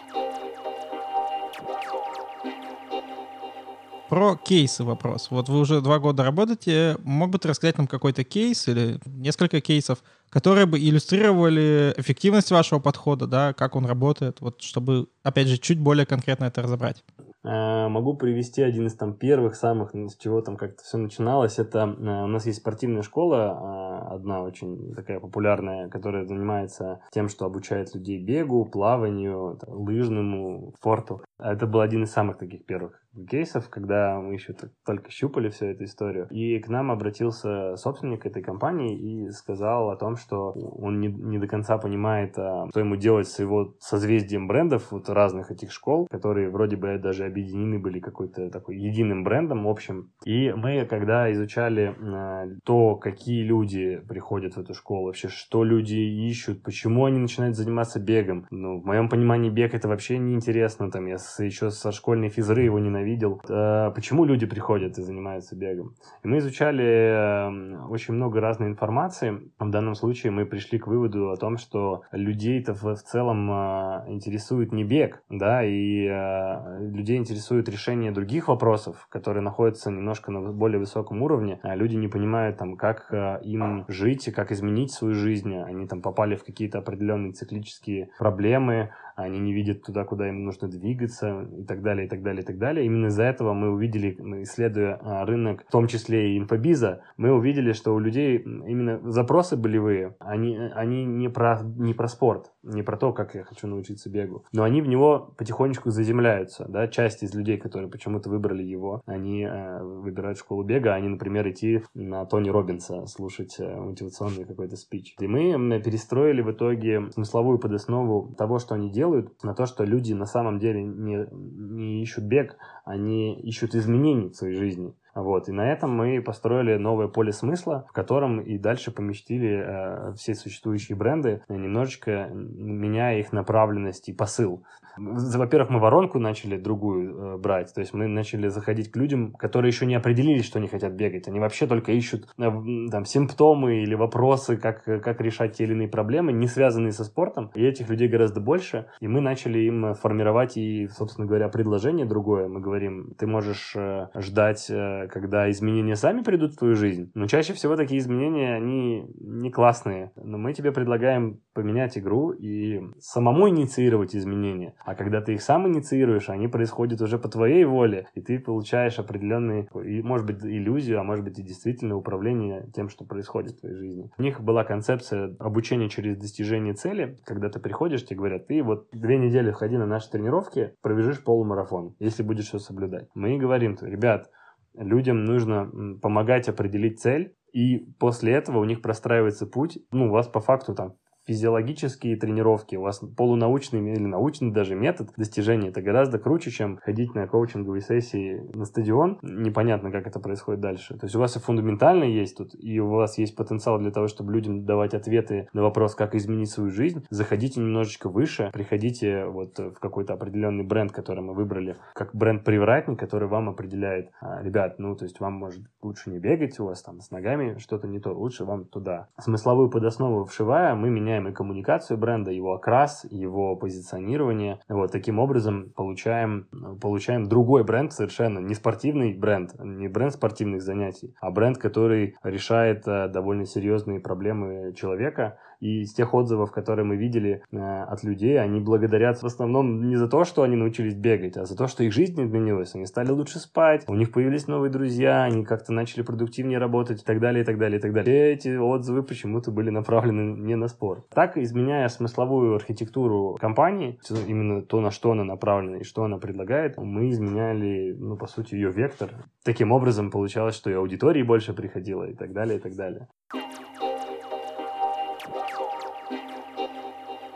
Про 4.09 4.37
кейсы 4.37 4.85
вопрос. 4.85 5.31
Вот 5.31 5.51
вы 5.51 5.61
уже 5.61 5.83
два 5.83 5.99
года 5.99 6.25
работаете. 6.25 6.97
Мог 7.05 7.29
бы 7.31 7.39
ты 7.39 7.49
рассказать 7.49 7.77
нам 7.77 7.87
какой-то 7.87 8.25
кейс 8.25 8.67
или 8.67 8.99
несколько 9.05 9.61
кейсов, 9.61 10.03
которые 10.31 10.65
бы 10.65 10.79
иллюстрировали 10.79 11.93
эффективность 11.99 12.51
вашего 12.51 12.79
подхода, 12.79 13.27
да, 13.27 13.53
как 13.53 13.77
он 13.77 13.85
работает, 13.85 14.41
вот 14.41 14.63
чтобы, 14.63 15.09
опять 15.23 15.49
же, 15.49 15.59
чуть 15.59 15.79
более 15.79 16.07
конкретно 16.07 16.47
это 16.47 16.63
разобрать? 16.63 17.05
Э, 17.49 17.89
могу 17.89 18.15
привести 18.15 18.63
один 18.63 18.89
из 18.89 18.95
там 18.95 19.15
первых 19.15 19.55
самых, 19.55 19.95
с 19.95 20.17
чего 20.17 20.43
там 20.43 20.59
как-то 20.59 20.85
все 20.85 20.99
начиналось. 20.99 21.59
Это 21.59 21.79
э, 21.79 22.25
у 22.25 22.27
нас 22.27 22.45
есть 22.45 22.59
спортивная 22.59 23.03
школа, 23.03 24.05
э, 24.11 24.15
одна 24.17 24.43
очень 24.43 24.95
такая 24.95 25.19
популярная, 25.19 25.89
которая 25.89 26.27
занимается 26.27 27.01
тем, 27.11 27.31
что 27.31 27.47
обучает 27.47 27.95
людей 27.95 28.23
бегу, 28.23 28.67
плаванию, 28.67 29.59
лыжному 29.67 30.75
спорту. 30.77 31.23
Это 31.39 31.67
был 31.67 31.81
один 31.81 32.03
из 32.05 32.11
самых 32.11 32.39
таких 32.39 32.67
первых 32.67 33.01
кейсов, 33.27 33.69
когда 33.69 34.21
мы 34.21 34.35
еще 34.35 34.55
только 34.85 35.11
щупали 35.11 35.49
всю 35.49 35.67
эту 35.67 35.85
историю. 35.85 36.29
И 36.31 36.59
к 36.61 36.69
нам 36.69 36.91
обратился 36.91 37.77
собственник 37.77 38.27
этой 38.27 38.43
компании 38.43 38.97
и 38.97 39.31
сказал 39.31 39.91
о 39.91 39.97
том, 39.97 40.17
что 40.17 40.53
он 40.53 41.01
не, 41.01 41.09
не 41.09 41.39
до 41.39 41.47
конца 41.47 41.79
понимает, 41.79 42.33
что 42.33 42.81
ему 42.81 42.97
делать 42.97 43.29
с 43.29 43.39
его 43.39 43.75
созвездием 43.81 44.47
брендов 44.47 44.93
вот 44.93 45.09
разных 45.09 45.51
этих 45.51 45.73
школ, 45.73 46.07
которые 46.11 46.51
вроде 46.51 46.77
бы 46.77 46.99
даже 46.99 47.25
объединены 47.25 47.79
были 47.79 48.01
какой-то 48.01 48.51
такой 48.51 48.77
единым 48.77 49.25
брендом 49.25 49.67
общим. 49.67 50.13
И 50.25 50.53
мы, 50.53 50.85
когда 50.85 51.33
изучали 51.33 51.95
э, 51.99 52.59
то, 52.65 52.97
какие 52.97 53.43
люди 53.43 54.01
приходят 54.09 54.55
в 54.55 54.61
эту 54.61 54.75
школу, 54.75 55.07
вообще, 55.07 55.29
что 55.29 55.65
люди 55.65 55.95
ищут, 55.95 56.63
почему 56.63 57.05
они 57.05 57.19
начинают 57.19 57.57
заниматься 57.57 58.01
бегом. 58.01 58.47
Ну, 58.51 58.81
в 58.81 58.85
моем 58.85 59.09
понимании 59.09 59.51
бег 59.51 59.75
это 59.75 59.89
вообще 59.89 60.19
неинтересно. 60.19 60.91
Там 60.91 61.07
я 61.07 61.19
с, 61.29 61.43
еще 61.43 61.71
со 61.71 61.93
школьной 61.93 62.29
физры 62.29 62.63
его 62.63 62.79
ненавидел. 62.79 63.41
Э, 63.49 63.91
почему 63.95 64.25
люди 64.25 64.47
приходят 64.47 64.99
и 64.99 65.03
занимаются 65.03 65.57
бегом? 65.57 65.95
И 66.25 66.29
мы 66.29 66.39
изучали 66.39 66.85
э, 66.85 67.87
очень 67.89 68.15
много 68.15 68.41
разной 68.41 68.69
информации. 68.69 69.51
В 69.59 69.71
данном 69.71 69.95
случае 69.95 70.33
мы 70.33 70.47
пришли 70.47 70.79
к 70.79 70.87
выводу 70.87 71.31
о 71.31 71.37
том, 71.37 71.59
что 71.59 72.03
людей-то 72.13 72.75
в, 72.75 72.95
в 72.95 73.03
целом 73.03 73.51
э, 73.51 74.05
интересует 74.09 74.73
не 74.73 74.85
бег, 74.85 75.23
да, 75.29 75.65
и 75.65 76.07
э, 76.07 76.81
людей 76.81 77.19
интересует 77.19 77.69
решение 77.69 78.11
других 78.13 78.49
вопросов, 78.49 79.07
которые 79.11 79.43
находятся 79.43 79.91
немножко 79.91 80.31
на 80.31 80.53
более 80.53 80.79
высоком 80.79 81.23
уровне, 81.23 81.61
а 81.63 81.77
люди 81.77 81.97
не 81.97 82.09
понимают, 82.09 82.57
там, 82.57 82.77
как 82.77 83.13
э, 83.13 83.41
им 83.43 83.85
жить 83.89 84.29
и 84.29 84.31
как 84.31 84.53
изменить 84.53 84.93
свою 84.93 85.15
жизнь. 85.15 85.55
Они 85.55 85.87
там 85.87 86.03
попали 86.03 86.37
в 86.37 86.45
какие-то 86.45 86.79
определенные 86.79 87.33
циклические 87.33 88.11
проблемы, 88.19 88.91
они 89.19 89.39
не 89.39 89.53
видят 89.53 89.83
туда, 89.83 90.05
куда 90.05 90.29
им 90.29 90.45
нужно 90.45 90.69
двигаться 90.69 91.49
и 91.57 91.65
так 91.65 91.83
далее, 91.83 92.07
и 92.07 92.09
так 92.09 92.23
далее, 92.23 92.43
и 92.43 92.47
так 92.47 92.59
далее. 92.59 92.87
Именно 92.87 93.07
из-за 93.07 93.25
этого 93.25 93.53
мы 93.53 93.71
увидели, 93.71 94.17
исследуя 94.43 94.99
а, 95.03 95.25
рынок, 95.25 95.65
в 95.67 95.71
том 95.71 95.87
числе 95.89 96.35
и 96.35 96.39
инфобиза, 96.39 97.03
мы 97.17 97.33
увидели, 97.33 97.73
что 97.73 97.95
у 97.95 97.99
людей 97.99 98.39
именно 98.39 99.01
запросы 99.11 99.57
болевые, 99.57 100.17
они, 100.21 100.57
они 100.75 101.05
не, 101.05 101.29
про, 101.29 101.61
не 101.63 101.95
про 101.95 102.09
спорт, 102.09 102.53
не 102.63 102.83
про 102.83 102.97
то, 102.97 103.13
как 103.13 103.35
я 103.35 103.45
хочу 103.45 103.67
научиться 103.67 104.11
бегу, 104.11 104.45
но 104.53 104.63
они 104.63 104.83
в 104.83 104.89
него 104.89 105.35
потихонечку 105.37 105.91
заземляются. 105.91 106.67
Да? 106.69 106.87
Часть 106.89 107.23
из 107.23 107.35
людей, 107.35 107.59
которые 107.59 107.91
почему-то 107.91 108.31
выбрали 108.31 108.63
его, 108.63 109.03
они 109.07 109.45
э, 109.45 109.83
выбирают 109.83 110.39
школу 110.39 110.63
бега, 110.63 110.95
они, 110.95 111.09
например, 111.09 111.49
идти 111.51 111.83
на 111.95 112.25
Тони 112.27 112.51
Робинса, 112.51 113.07
слушать 113.07 113.57
э, 113.59 113.77
мотивационный 113.81 114.45
какой-то 114.45 114.77
спич. 114.77 115.15
И 115.19 115.27
мы 115.27 115.81
перестроили 115.81 116.43
в 116.43 116.53
итоге 116.53 117.11
смысловую 117.13 117.59
подоснову 117.59 118.35
того, 118.37 118.59
что 118.59 118.75
они 118.75 118.91
делают, 118.91 119.08
делают, 119.09 119.43
на 119.43 119.55
то, 119.55 119.67
что 119.67 119.85
люди 119.85 120.13
на 120.13 120.27
самом 120.27 120.59
деле 120.59 120.83
не, 120.83 121.27
не 121.33 122.03
ищут 122.03 122.25
бег, 122.25 122.57
они 122.85 123.39
ищут 123.41 123.75
изменений 123.75 124.29
в 124.29 124.37
своей 124.37 124.55
жизни. 124.55 124.95
Вот. 125.19 125.49
И 125.49 125.53
на 125.53 125.73
этом 125.73 125.91
мы 125.91 126.23
построили 126.23 126.77
новое 126.77 127.09
поле 127.09 127.33
смысла, 127.33 127.85
в 127.89 127.93
котором 127.93 128.41
и 128.41 128.57
дальше 128.57 128.93
поместили 128.93 129.63
э, 129.65 130.13
все 130.15 130.35
существующие 130.35 130.97
бренды, 130.97 131.43
немножечко 131.49 132.31
меняя 132.33 133.19
их 133.19 133.33
направленность 133.33 134.09
и 134.09 134.13
посыл. 134.13 134.63
Во-первых, 134.97 135.71
мы 135.71 135.81
воронку 135.81 136.19
начали 136.19 136.57
другую 136.57 137.35
э, 137.35 137.39
брать, 137.39 137.73
то 137.75 137.81
есть 137.81 137.95
мы 137.95 138.07
начали 138.07 138.49
заходить 138.49 138.91
к 138.91 138.97
людям, 138.97 139.33
которые 139.33 139.71
еще 139.71 139.87
не 139.87 139.95
определились, 139.95 140.45
что 140.45 140.59
они 140.59 140.69
хотят 140.69 140.93
бегать. 140.93 141.29
Они 141.29 141.41
вообще 141.41 141.67
только 141.67 141.93
ищут 141.93 142.29
э, 142.39 142.51
там, 142.91 143.05
симптомы 143.05 143.83
или 143.83 143.95
вопросы, 143.95 144.57
как, 144.57 144.85
как 144.85 145.21
решать 145.21 145.57
те 145.57 145.65
или 145.65 145.73
иные 145.73 145.89
проблемы, 145.89 146.33
не 146.33 146.47
связанные 146.47 146.93
со 146.93 147.05
спортом. 147.05 147.51
И 147.55 147.65
этих 147.65 147.89
людей 147.89 148.09
гораздо 148.09 148.41
больше. 148.41 148.87
И 149.01 149.09
мы 149.09 149.21
начали 149.21 149.61
им 149.61 149.95
формировать 149.95 150.57
и, 150.57 150.89
собственно 150.89 151.27
говоря, 151.27 151.49
предложение 151.49 152.07
другое. 152.07 152.49
Мы 152.49 152.61
говорим, 152.61 153.15
ты 153.19 153.27
можешь 153.27 153.75
э, 153.77 154.09
ждать 154.17 154.69
э, 154.71 155.08
когда 155.09 155.51
изменения 155.51 155.97
сами 155.97 156.23
придут 156.23 156.55
в 156.55 156.59
твою 156.59 156.75
жизнь. 156.75 157.11
Но 157.15 157.27
чаще 157.27 157.53
всего 157.53 157.77
такие 157.77 157.99
изменения, 158.01 158.55
они 158.55 159.07
не 159.21 159.51
классные. 159.51 160.13
Но 160.17 160.39
мы 160.39 160.53
тебе 160.53 160.73
предлагаем 160.73 161.41
поменять 161.55 161.99
игру 161.99 162.31
и 162.31 162.81
самому 163.01 163.49
инициировать 163.49 164.15
изменения. 164.15 164.75
А 164.85 164.95
когда 164.95 165.21
ты 165.21 165.35
их 165.35 165.43
сам 165.43 165.67
инициируешь, 165.67 166.29
они 166.29 166.49
происходят 166.49 167.01
уже 167.01 167.19
по 167.19 167.29
твоей 167.29 167.65
воле, 167.65 168.07
и 168.15 168.21
ты 168.21 168.39
получаешь 168.39 168.99
определенные, 168.99 169.69
и, 169.85 170.03
может 170.03 170.27
быть, 170.27 170.45
иллюзию, 170.45 171.01
а 171.01 171.05
может 171.05 171.25
быть 171.25 171.39
и 171.39 171.43
действительно 171.43 171.97
управление 171.97 172.71
тем, 172.75 172.89
что 172.89 173.05
происходит 173.05 173.53
в 173.53 173.61
твоей 173.61 173.77
жизни. 173.77 174.11
У 174.19 174.23
них 174.23 174.41
была 174.41 174.65
концепция 174.65 175.35
обучения 175.39 175.89
через 175.89 176.17
достижение 176.17 176.75
цели, 176.75 177.17
когда 177.25 177.49
ты 177.49 177.59
приходишь, 177.59 178.05
тебе 178.05 178.19
говорят, 178.19 178.47
ты 178.47 178.63
вот 178.63 178.89
две 178.93 179.19
недели 179.19 179.51
входи 179.51 179.77
на 179.77 179.87
наши 179.87 180.11
тренировки, 180.11 180.75
пробежишь 180.83 181.23
полумарафон, 181.23 181.95
если 181.99 182.23
будешь 182.23 182.47
все 182.47 182.59
соблюдать. 182.59 183.09
Мы 183.15 183.39
говорим, 183.39 183.77
ребят, 183.81 184.31
людям 184.79 185.25
нужно 185.25 185.99
помогать 186.01 186.49
определить 186.49 187.01
цель, 187.01 187.35
и 187.53 187.79
после 187.99 188.33
этого 188.33 188.59
у 188.59 188.65
них 188.65 188.83
простраивается 188.83 189.47
путь. 189.47 189.79
Ну, 189.91 190.07
у 190.07 190.11
вас 190.11 190.29
по 190.29 190.41
факту 190.41 190.75
там 190.75 190.95
физиологические 191.29 192.17
тренировки, 192.17 192.77
у 192.77 192.83
вас 192.83 193.01
полунаучный 193.17 193.93
или 193.93 194.07
научный 194.07 194.51
даже 194.51 194.75
метод 194.75 195.11
достижения. 195.17 195.69
Это 195.69 195.83
гораздо 195.83 196.19
круче, 196.19 196.51
чем 196.51 196.79
ходить 196.79 197.15
на 197.15 197.27
коучинговые 197.27 197.83
сессии 197.83 198.43
на 198.55 198.65
стадион. 198.65 199.19
Непонятно, 199.21 199.93
как 199.93 200.07
это 200.07 200.21
происходит 200.21 200.61
дальше. 200.61 200.97
То 200.97 201.05
есть 201.05 201.15
у 201.15 201.19
вас 201.19 201.37
и 201.37 201.39
фундаментально 201.39 202.05
есть 202.05 202.39
тут, 202.39 202.55
и 202.59 202.81
у 202.81 202.89
вас 202.89 203.19
есть 203.19 203.37
потенциал 203.37 203.79
для 203.79 203.91
того, 203.91 204.09
чтобы 204.09 204.33
людям 204.33 204.65
давать 204.65 204.95
ответы 204.95 205.49
на 205.53 205.63
вопрос, 205.63 205.95
как 205.95 206.15
изменить 206.15 206.51
свою 206.51 206.71
жизнь. 206.71 207.05
Заходите 207.11 207.61
немножечко 207.61 208.09
выше, 208.09 208.51
приходите 208.53 209.27
вот 209.27 209.59
в 209.59 209.75
какой-то 209.75 210.15
определенный 210.15 210.65
бренд, 210.65 210.93
который 210.93 211.23
мы 211.23 211.35
выбрали, 211.35 211.77
как 211.95 212.15
бренд-привратник, 212.15 212.99
который 212.99 213.29
вам 213.29 213.51
определяет, 213.51 214.11
а, 214.21 214.43
ребят, 214.43 214.79
ну, 214.79 214.97
то 214.97 215.05
есть 215.05 215.21
вам, 215.21 215.35
может, 215.35 215.61
лучше 215.83 216.09
не 216.11 216.19
бегать, 216.19 216.59
у 216.59 216.65
вас 216.65 216.83
там 216.83 217.01
с 217.01 217.11
ногами 217.11 217.59
что-то 217.59 217.87
не 217.87 218.01
то, 218.01 218.13
лучше 218.13 218.45
вам 218.45 218.65
туда. 218.65 219.09
Смысловую 219.19 219.69
подоснову 219.69 220.25
вшивая, 220.25 220.75
мы 220.75 220.89
меняем 220.89 221.18
меняем 221.19 221.29
и 221.29 221.33
коммуникацию 221.33 221.99
бренда, 221.99 222.31
его 222.31 222.55
окрас, 222.55 223.07
его 223.11 223.57
позиционирование. 223.57 224.61
Вот 224.69 224.93
таким 224.93 225.19
образом 225.19 225.71
получаем, 225.75 226.47
получаем 226.81 227.29
другой 227.29 227.65
бренд 227.65 227.93
совершенно, 227.93 228.39
не 228.39 228.55
спортивный 228.55 229.15
бренд, 229.15 229.53
не 229.59 229.89
бренд 229.89 230.15
спортивных 230.15 230.63
занятий, 230.63 231.15
а 231.21 231.31
бренд, 231.31 231.59
который 231.59 232.17
решает 232.23 232.87
э, 232.87 233.09
довольно 233.09 233.47
серьезные 233.47 234.01
проблемы 234.01 234.73
человека, 234.75 235.39
и 235.61 235.83
из 235.83 235.93
тех 235.93 236.15
отзывов, 236.15 236.53
которые 236.53 236.85
мы 236.85 236.97
видели 236.97 237.43
э, 237.51 237.57
от 237.59 238.03
людей, 238.05 238.41
они 238.41 238.61
благодарят 238.61 239.23
в 239.23 239.27
основном 239.27 239.89
не 239.89 239.97
за 239.97 240.09
то, 240.09 240.25
что 240.25 240.43
они 240.43 240.57
научились 240.57 240.95
бегать, 240.95 241.37
а 241.37 241.45
за 241.45 241.57
то, 241.57 241.67
что 241.67 241.85
их 241.85 241.93
жизнь 241.93 242.23
изменилась. 242.23 242.75
Они 242.75 242.87
стали 242.87 243.11
лучше 243.11 243.39
спать, 243.39 243.85
у 243.89 243.95
них 243.95 244.13
появились 244.13 244.47
новые 244.47 244.71
друзья, 244.71 245.25
они 245.25 245.45
как-то 245.45 245.73
начали 245.73 246.03
продуктивнее 246.03 246.59
работать 246.59 247.03
и 247.03 247.05
так 247.05 247.21
далее, 247.21 247.43
и 247.43 247.45
так 247.45 247.59
далее, 247.59 247.79
и 247.79 247.83
так 247.83 247.93
далее. 247.93 248.13
Все 248.13 248.33
эти 248.33 248.57
отзывы 248.57 249.03
почему-то 249.03 249.51
были 249.51 249.71
направлены 249.71 250.37
не 250.39 250.57
на 250.57 250.69
спорт. 250.69 251.09
Так, 251.11 251.37
изменяя 251.37 251.89
смысловую 251.89 252.55
архитектуру 252.55 253.37
компании, 253.41 253.99
именно 254.27 254.63
то, 254.63 254.81
на 254.81 254.91
что 254.91 255.13
она 255.13 255.25
направлена 255.25 255.79
и 255.79 255.85
что 255.85 256.05
она 256.05 256.19
предлагает, 256.19 256.77
мы 256.77 257.11
изменяли, 257.11 257.95
ну, 257.99 258.17
по 258.17 258.27
сути, 258.27 258.55
ее 258.55 258.71
вектор. 258.71 259.11
Таким 259.45 259.73
образом, 259.73 260.11
получалось, 260.11 260.55
что 260.55 260.71
и 260.71 260.75
аудитории 260.75 261.23
больше 261.23 261.53
приходило 261.53 262.05
и 262.05 262.15
так 262.15 262.33
далее, 262.33 262.59
и 262.59 262.61
так 262.61 262.75
далее. 262.75 263.09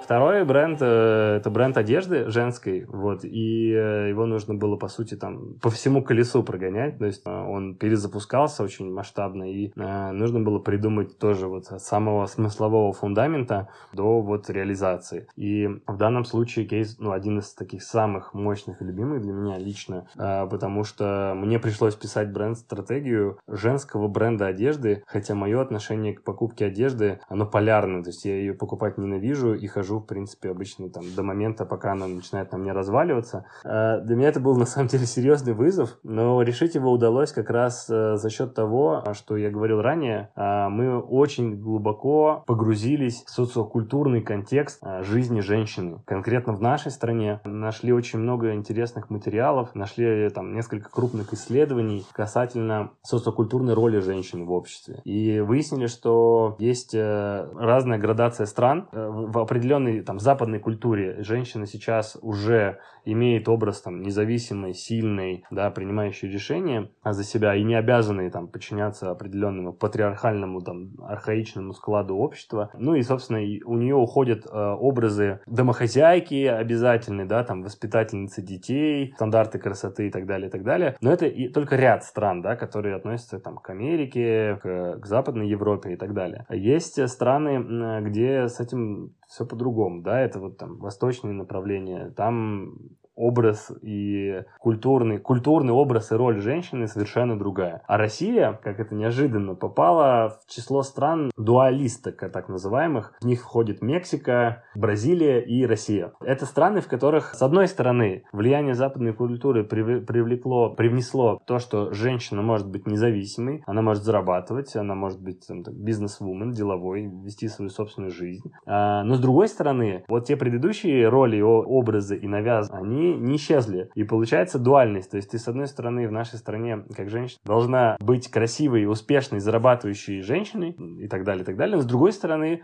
Второй 0.03 0.45
бренд 0.45 0.79
э, 0.81 1.37
это 1.37 1.49
бренд 1.49 1.77
одежды 1.77 2.29
женской, 2.29 2.85
вот, 2.89 3.25
и 3.25 3.73
э, 3.73 4.09
его 4.09 4.27
нужно 4.27 4.55
было, 4.55 4.77
по 4.77 4.89
сути, 4.89 5.15
там 5.15 5.55
по 5.61 5.71
всему 5.71 6.03
колесу 6.03 6.43
прогонять, 6.43 6.99
то 6.99 7.07
есть 7.07 7.23
э, 7.25 7.31
он 7.31 7.77
перезапускался 7.77 8.65
очень 8.65 8.93
масштабно, 8.93 9.51
и 9.51 9.73
нужно 9.77 10.41
было 10.41 10.59
придумать 10.59 11.19
тоже 11.19 11.47
вот 11.47 11.71
от 11.71 11.83
самого 11.83 12.27
смыслового 12.27 12.93
фундамента 12.93 13.69
до 13.93 14.21
вот 14.21 14.51
реализации. 14.51 15.29
И 15.37 15.69
в 15.87 15.97
данном 15.97 16.25
случае 16.25 16.67
кейс, 16.67 16.97
ну, 16.99 17.13
один 17.13 17.39
из 17.39 17.55
таких 17.55 17.83
самых 17.83 18.35
мощных 18.35 18.83
и 18.83 18.85
любимых 18.85 19.23
для 19.23 19.33
меня 19.33 19.59
лично, 19.59 20.09
потому 20.17 20.85
что 20.85 21.35
мне 21.37 21.59
пришлось 21.59 21.95
писать 21.95 22.33
бренд-стратегию 22.33 23.39
женского 23.47 24.09
бренда 24.09 24.47
одежды, 24.47 25.05
хотя 25.07 25.35
мое 25.35 25.61
отношение 25.61 26.15
к 26.15 26.23
покупке 26.23 26.67
одежды, 26.67 27.21
оно 27.29 27.47
полярно, 27.47 28.03
то 28.03 28.11
есть 28.11 28.25
я 28.25 28.37
ее 28.37 28.55
покупать 28.55 28.99
ненавижу 28.99 29.55
и 29.55 29.67
хожу 29.67 29.92
в 30.01 30.07
принципе, 30.07 30.51
обычно 30.51 30.89
там 30.91 31.05
до 31.15 31.23
момента, 31.23 31.65
пока 31.65 31.93
она 31.93 32.07
начинает 32.07 32.53
на 32.53 32.59
мне 32.59 32.73
разваливаться. 32.73 33.45
Э, 33.65 34.01
для 34.01 34.17
меня 34.17 34.29
это 34.29 34.41
был 34.41 34.57
на 34.57 34.67
самом 34.67 34.89
деле 34.89 35.07
серьезный 35.07 35.53
вызов, 35.53 35.99
но 36.03 36.43
решить 36.43 36.75
его 36.75 36.91
удалось 36.91 37.33
как 37.33 37.51
раз 37.51 37.89
э, 37.91 38.17
за 38.17 38.31
счет 38.31 38.55
того, 38.55 39.05
что 39.13 39.37
я 39.37 39.51
говорил 39.51 39.81
ранее, 39.81 40.31
э, 40.37 40.69
мы 40.69 40.99
очень 40.99 41.61
глубоко 41.61 42.45
погрузились 42.47 43.25
в 43.25 43.31
социокультурный 43.31 44.23
контекст 44.23 44.83
жизни 45.01 45.41
женщины. 45.41 46.03
Конкретно 46.07 46.53
в 46.53 46.63
нашей 46.63 46.91
стране 46.91 47.41
нашли 47.45 47.93
очень 47.93 48.19
много 48.19 48.55
интересных 48.55 49.11
материалов, 49.11 49.75
нашли 49.75 50.29
там 50.31 50.55
несколько 50.55 50.91
крупных 50.91 51.33
исследований 51.33 52.07
касательно 52.13 52.91
социокультурной 53.03 53.75
роли 53.75 53.99
женщин 53.99 54.47
в 54.47 54.53
обществе. 54.53 55.01
И 55.05 55.41
выяснили, 55.41 55.87
что 55.87 56.57
есть 56.59 56.95
разная 56.95 57.99
градация 57.99 58.47
стран 58.47 58.89
в 58.93 59.39
определенной 59.39 59.82
определенной 59.83 60.03
там 60.03 60.19
западной 60.19 60.59
культуре 60.59 61.23
женщина 61.23 61.67
сейчас 61.67 62.17
уже 62.21 62.79
имеет 63.05 63.49
образ 63.49 63.81
там 63.83 64.01
независимой, 64.03 64.75
сильной, 64.75 65.45
да, 65.51 65.71
принимающей 65.71 66.29
решения 66.29 66.91
за 67.05 67.25
себя 67.25 67.55
и 67.57 67.65
не 67.65 67.75
обязанной 67.75 68.31
там 68.31 68.49
подчиняться 68.49 69.11
определенному 69.11 69.73
патриархальному 69.73 70.61
там 70.61 70.93
архаичному 71.01 71.73
складу 71.73 72.17
общества. 72.17 72.71
Ну 72.75 72.95
и, 72.95 73.03
собственно, 73.03 73.41
у 73.65 73.77
нее 73.77 73.97
уходят 73.97 74.47
э, 74.47 74.51
образы 74.51 75.41
домохозяйки 75.47 76.47
обязательные, 76.47 77.27
да, 77.27 77.43
там 77.43 77.63
воспитательницы 77.63 78.41
детей, 78.41 79.13
стандарты 79.17 79.59
красоты 79.59 80.07
и 80.07 80.11
так 80.11 80.27
далее, 80.27 80.49
и 80.49 80.51
так 80.51 80.63
далее. 80.63 80.97
Но 81.01 81.13
это 81.13 81.27
и 81.27 81.49
только 81.49 81.77
ряд 81.77 82.05
стран, 82.05 82.41
да, 82.41 82.55
которые 82.55 82.95
относятся 82.95 83.41
там 83.41 83.57
к 83.57 83.71
Америке, 83.71 84.59
к, 84.63 85.01
к 85.01 85.07
Западной 85.07 85.49
Европе 85.49 85.95
и 85.95 85.97
так 85.97 86.15
далее. 86.15 86.47
Есть 86.51 87.09
страны, 87.09 88.01
где 88.03 88.47
с 88.49 88.61
этим 88.61 89.13
все 89.33 89.47
по-другому, 89.47 90.03
да, 90.03 90.21
это 90.21 90.39
вот 90.39 90.59
там 90.59 90.77
восточные 90.77 91.33
направления, 91.33 92.11
там 92.11 92.75
образ 93.15 93.71
и 93.83 94.43
культурный, 94.59 95.19
культурный 95.19 95.73
образ 95.73 96.13
и 96.13 96.15
роль 96.15 96.41
женщины 96.41 96.87
совершенно 96.87 97.39
другая. 97.39 97.83
А 97.87 97.97
Россия, 97.97 98.59
как 98.63 98.81
это 98.81 98.95
неожиданно, 98.95 99.55
попала 99.55 100.39
в 100.45 100.51
число 100.51 100.83
стран 100.83 101.31
дуалисток, 101.37 102.19
так 102.33 102.49
называемых. 102.49 103.15
В 103.21 103.27
них 103.27 103.41
входит 103.41 103.83
Мексика, 103.83 104.65
Бразилия 104.75 105.41
и 105.41 105.67
Россия. 105.67 106.13
Это 106.21 106.47
страны, 106.47 106.81
в 106.81 106.89
которых, 106.89 107.35
с 107.35 107.43
одной 107.43 107.69
стороны, 107.69 108.25
влияние 108.33 108.75
западной 108.75 109.13
культуры 109.13 109.65
привлекло, 109.65 110.71
привнесло 110.71 111.41
то, 111.47 111.59
что 111.59 111.93
женщина 111.93 112.43
может 112.43 112.71
быть 112.71 112.87
независимой, 112.87 113.63
она 113.67 113.83
может 113.83 114.05
зарабатывать, 114.05 114.75
она 114.77 114.95
может 114.95 115.21
быть 115.21 115.47
бизнес-вумен, 115.51 116.53
деловой, 116.53 117.11
вести 117.25 117.49
свою 117.49 117.71
собственную 117.71 118.13
жизнь. 118.13 118.51
А, 118.67 119.03
но 119.05 119.15
с 119.15 119.21
другой 119.21 119.49
стороны, 119.49 120.05
вот 120.09 120.27
те 120.27 120.37
предыдущие 120.37 121.09
роли, 121.09 121.41
образы 121.41 122.17
и 122.17 122.27
навяз, 122.27 122.71
они 122.71 123.02
они 123.03 123.15
не 123.15 123.37
исчезли. 123.37 123.91
И 123.95 124.05
получается 124.05 124.59
дуальность. 124.59 125.11
То 125.11 125.17
есть 125.17 125.31
ты, 125.31 125.39
с 125.39 125.49
одной 125.49 125.67
стороны, 125.67 126.09
в 126.09 126.13
нашей 126.13 126.39
стране, 126.39 126.85
как 126.95 127.11
женщина, 127.11 127.41
должна 127.45 127.97
быть 128.01 128.29
красивой, 128.31 128.87
успешной, 128.87 129.41
зарабатывающей 129.41 130.21
женщиной 130.23 130.73
и 130.73 131.09
так 131.09 131.25
далее, 131.25 131.43
и 131.43 131.47
так 131.47 131.57
далее. 131.57 131.77
Но 131.77 131.83
с 131.83 131.87
другой 131.87 132.13
стороны, 132.13 132.63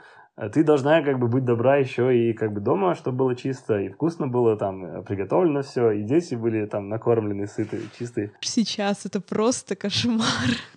ты 0.53 0.63
должна 0.63 1.03
как 1.03 1.19
бы 1.19 1.27
быть 1.27 1.45
добра 1.45 1.77
еще 1.77 2.17
и 2.17 2.33
как 2.33 2.53
бы 2.53 2.61
дома, 2.61 2.95
чтобы 2.95 3.19
было 3.19 3.35
чисто, 3.35 3.79
и 3.79 3.89
вкусно 3.89 4.29
было 4.29 4.57
там, 4.57 4.85
э, 4.85 5.03
приготовлено 5.03 5.63
все, 5.63 5.91
и 5.91 6.03
дети 6.03 6.37
были 6.37 6.67
там 6.67 6.89
накормлены, 6.89 7.47
сытые, 7.47 7.83
чистые. 7.99 8.31
Сейчас 8.41 9.05
это 9.05 9.21
просто 9.21 9.75
кошмар. 9.75 10.19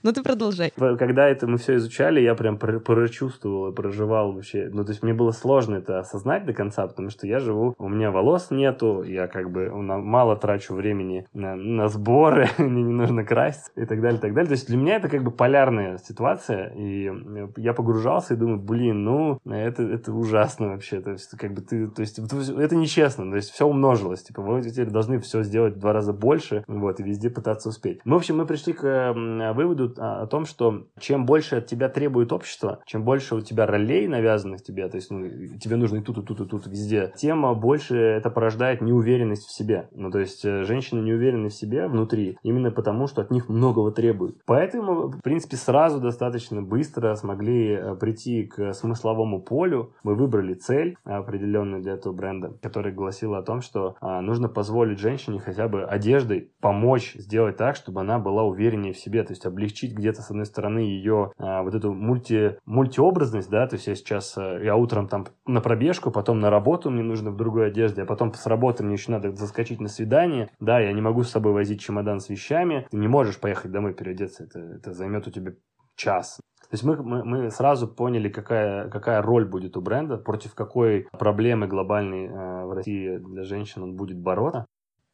Но 0.04 0.10
ну, 0.10 0.13
ты 0.13 0.24
продолжай. 0.24 0.71
Когда 0.76 1.28
это 1.28 1.47
мы 1.47 1.58
все 1.58 1.76
изучали, 1.76 2.19
я 2.21 2.34
прям 2.34 2.58
прочувствовал 2.58 3.71
и 3.71 3.76
проживал 3.76 4.34
вообще. 4.34 4.69
Ну, 4.71 4.84
то 4.84 4.91
есть 4.91 5.04
мне 5.04 5.13
было 5.13 5.32
сложно 5.32 5.76
это 5.76 6.00
осознать 6.00 6.45
до 6.45 6.54
конца, 6.54 6.88
потому 6.88 7.10
что 7.10 7.28
я 7.28 7.39
живу, 7.39 7.76
у 7.78 7.88
меня 7.88 8.12
волос 8.12 8.52
нету, 8.52 9.04
я 9.04 9.28
как 9.28 9.52
бы 9.52 9.69
мало 9.71 10.36
трачу 10.36 10.74
времени 10.74 11.26
на, 11.34 11.56
на 11.56 11.88
сборы, 11.88 12.50
мне 12.58 12.84
не 12.84 12.93
нужно 12.93 13.24
краситься 13.24 13.71
и 13.76 13.86
так 13.86 14.02
далее, 14.02 14.17
и 14.17 14.21
так 14.21 14.34
далее. 14.34 14.47
То 14.47 14.54
есть 14.54 14.67
для 14.67 14.78
меня 14.78 14.95
это 14.95 15.08
как 15.10 15.24
бы 15.24 15.32
полярная 15.32 15.97
ситуация, 15.97 16.69
и 16.76 17.10
э, 17.10 17.47
я 17.58 17.74
погружался 17.74 18.34
и 18.34 18.38
думаю, 18.38 18.60
блин, 18.60 19.04
ну, 19.04 19.39
это, 19.55 19.83
это 19.83 20.11
ужасно 20.13 20.69
вообще. 20.69 21.01
То 21.01 21.11
есть, 21.11 21.29
как 21.37 21.53
бы 21.53 21.61
ты, 21.61 21.87
то 21.87 22.01
есть, 22.01 22.19
это 22.19 22.75
нечестно. 22.75 23.29
То 23.29 23.35
есть, 23.35 23.51
все 23.51 23.67
умножилось. 23.67 24.23
Типа, 24.23 24.41
вы 24.41 24.61
теперь 24.61 24.89
должны 24.89 25.19
все 25.19 25.43
сделать 25.43 25.75
в 25.75 25.79
два 25.79 25.93
раза 25.93 26.13
больше, 26.13 26.63
вот, 26.67 26.99
и 26.99 27.03
везде 27.03 27.29
пытаться 27.29 27.69
успеть. 27.69 27.99
Мы, 28.05 28.15
в 28.15 28.17
общем, 28.17 28.37
мы 28.37 28.45
пришли 28.45 28.73
к 28.73 29.13
выводу 29.53 29.93
о, 29.97 30.27
том, 30.27 30.45
что 30.45 30.87
чем 30.99 31.25
больше 31.25 31.57
от 31.57 31.67
тебя 31.67 31.89
требует 31.89 32.31
общество, 32.31 32.79
чем 32.85 33.03
больше 33.03 33.35
у 33.35 33.41
тебя 33.41 33.65
ролей 33.65 34.07
навязанных 34.07 34.63
тебе, 34.63 34.87
то 34.87 34.95
есть, 34.95 35.11
ну, 35.11 35.27
тебе 35.59 35.75
нужно 35.75 35.97
и 35.97 36.01
тут, 36.01 36.17
и 36.17 36.21
тут, 36.21 36.41
и 36.41 36.45
тут, 36.45 36.67
везде, 36.67 37.13
тем 37.17 37.41
больше 37.59 37.97
это 37.97 38.29
порождает 38.29 38.81
неуверенность 38.81 39.45
в 39.45 39.51
себе. 39.51 39.89
Ну, 39.91 40.11
то 40.11 40.19
есть, 40.19 40.45
э, 40.45 40.63
женщины 40.63 41.01
не 41.01 41.13
уверены 41.13 41.49
в 41.49 41.53
себе 41.53 41.87
внутри, 41.87 42.37
именно 42.43 42.71
потому, 42.71 43.07
что 43.07 43.21
от 43.21 43.31
них 43.31 43.49
многого 43.49 43.91
требуют. 43.91 44.37
Поэтому, 44.45 45.07
в 45.09 45.21
принципе, 45.21 45.57
сразу 45.57 45.99
достаточно 45.99 46.61
быстро 46.61 47.15
смогли 47.15 47.71
э, 47.73 47.95
прийти 47.95 48.43
к 48.45 48.73
смысловому 48.73 49.40
полю 49.41 49.93
мы 50.04 50.15
выбрали 50.15 50.54
цель 50.54 50.95
определенную 51.04 51.82
для 51.82 51.93
этого 51.93 52.13
бренда, 52.13 52.58
которая 52.62 52.93
гласила 52.93 53.39
о 53.39 53.43
том, 53.43 53.62
что 53.62 53.95
а, 53.99 54.21
нужно 54.21 54.47
позволить 54.47 54.99
женщине 54.99 55.39
хотя 55.39 55.67
бы 55.67 55.84
одеждой 55.84 56.51
помочь 56.62 57.13
сделать 57.15 57.58
так, 57.58 57.75
чтобы 57.75 58.01
она 58.01 58.19
была 58.19 58.43
увереннее 58.43 58.93
в 58.93 58.97
себе, 58.97 59.23
то 59.23 59.32
есть 59.32 59.45
облегчить 59.45 59.93
где-то 59.93 60.21
с 60.21 60.30
одной 60.30 60.45
стороны 60.45 60.80
ее 60.80 61.32
а, 61.38 61.63
вот 61.63 61.75
эту 61.75 61.93
мульти, 61.93 62.58
мультиобразность, 62.65 63.49
да, 63.49 63.67
то 63.67 63.75
есть 63.75 63.88
я 63.88 63.95
сейчас, 63.95 64.38
а, 64.38 64.60
я 64.60 64.75
утром 64.75 65.08
там 65.08 65.25
на 65.45 65.62
пробежку, 65.62 66.12
потом 66.12 66.39
на 66.39 66.49
работу 66.49 66.89
мне 66.89 67.04
нужно 67.04 67.32
в 67.32 67.38
другой 67.38 67.67
одежде, 67.67 68.04
а 68.04 68.06
потом 68.06 68.34
с 68.34 68.45
работы 68.45 68.84
мне 68.84 68.93
еще 68.93 69.12
надо 69.12 69.32
заскочить 69.36 69.82
на 69.82 69.88
свидание, 69.88 70.49
да, 70.60 70.80
я 70.80 70.93
не 70.93 71.01
могу 71.01 71.23
с 71.23 71.32
собой 71.32 71.54
возить 71.54 71.82
чемодан 71.82 72.19
с 72.19 72.30
вещами, 72.30 72.88
ты 72.91 72.97
не 72.97 73.08
можешь 73.08 73.39
поехать 73.39 73.71
домой 73.71 73.93
переодеться, 73.93 74.43
это, 74.43 74.60
это 74.60 74.93
займет 74.93 75.27
у 75.27 75.32
тебя 75.32 75.54
час. 75.95 76.39
То 76.71 76.75
есть 76.75 76.86
мы, 76.86 76.95
мы, 77.03 77.25
мы 77.25 77.51
сразу 77.51 77.86
поняли, 77.86 78.29
какая, 78.29 78.89
какая 78.89 79.21
роль 79.21 79.45
будет 79.45 79.75
у 79.75 79.81
бренда, 79.81 80.17
против 80.17 80.55
какой 80.55 81.10
проблемы 81.19 81.67
глобальной 81.67 82.27
э, 82.27 82.65
в 82.65 82.71
России 82.71 83.17
для 83.17 83.43
женщин 83.43 83.84
он 83.84 83.97
будет 83.97 84.17
бороться 84.17 84.67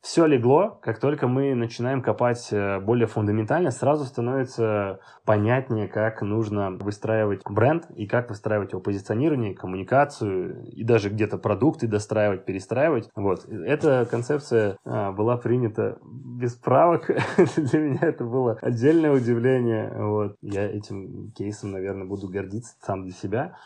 все 0.07 0.25
легло, 0.25 0.79
как 0.81 1.01
только 1.01 1.27
мы 1.27 1.53
начинаем 1.53 2.01
копать 2.01 2.47
э, 2.51 2.79
более 2.79 3.07
фундаментально, 3.07 3.71
сразу 3.71 4.05
становится 4.05 5.01
понятнее, 5.25 5.89
как 5.89 6.21
нужно 6.21 6.71
выстраивать 6.71 7.41
бренд 7.43 7.91
и 7.93 8.07
как 8.07 8.29
выстраивать 8.29 8.71
его 8.71 8.81
позиционирование, 8.81 9.53
коммуникацию 9.53 10.63
и 10.63 10.85
даже 10.85 11.09
где-то 11.09 11.37
продукты 11.37 11.87
достраивать, 11.87 12.45
перестраивать. 12.45 13.09
Вот. 13.17 13.49
Эта 13.49 14.07
концепция 14.09 14.77
а, 14.85 15.11
была 15.11 15.35
принята 15.35 15.97
без 16.01 16.55
правок. 16.55 17.07
Для 17.57 17.79
меня 17.79 17.99
это 18.03 18.23
было 18.23 18.57
отдельное 18.61 19.11
удивление. 19.11 19.91
Вот. 19.93 20.37
Я 20.41 20.71
этим 20.71 21.33
кейсом, 21.33 21.71
наверное, 21.71 22.07
буду 22.07 22.29
гордиться 22.29 22.75
сам 22.79 23.03
для 23.03 23.13
себя. 23.13 23.57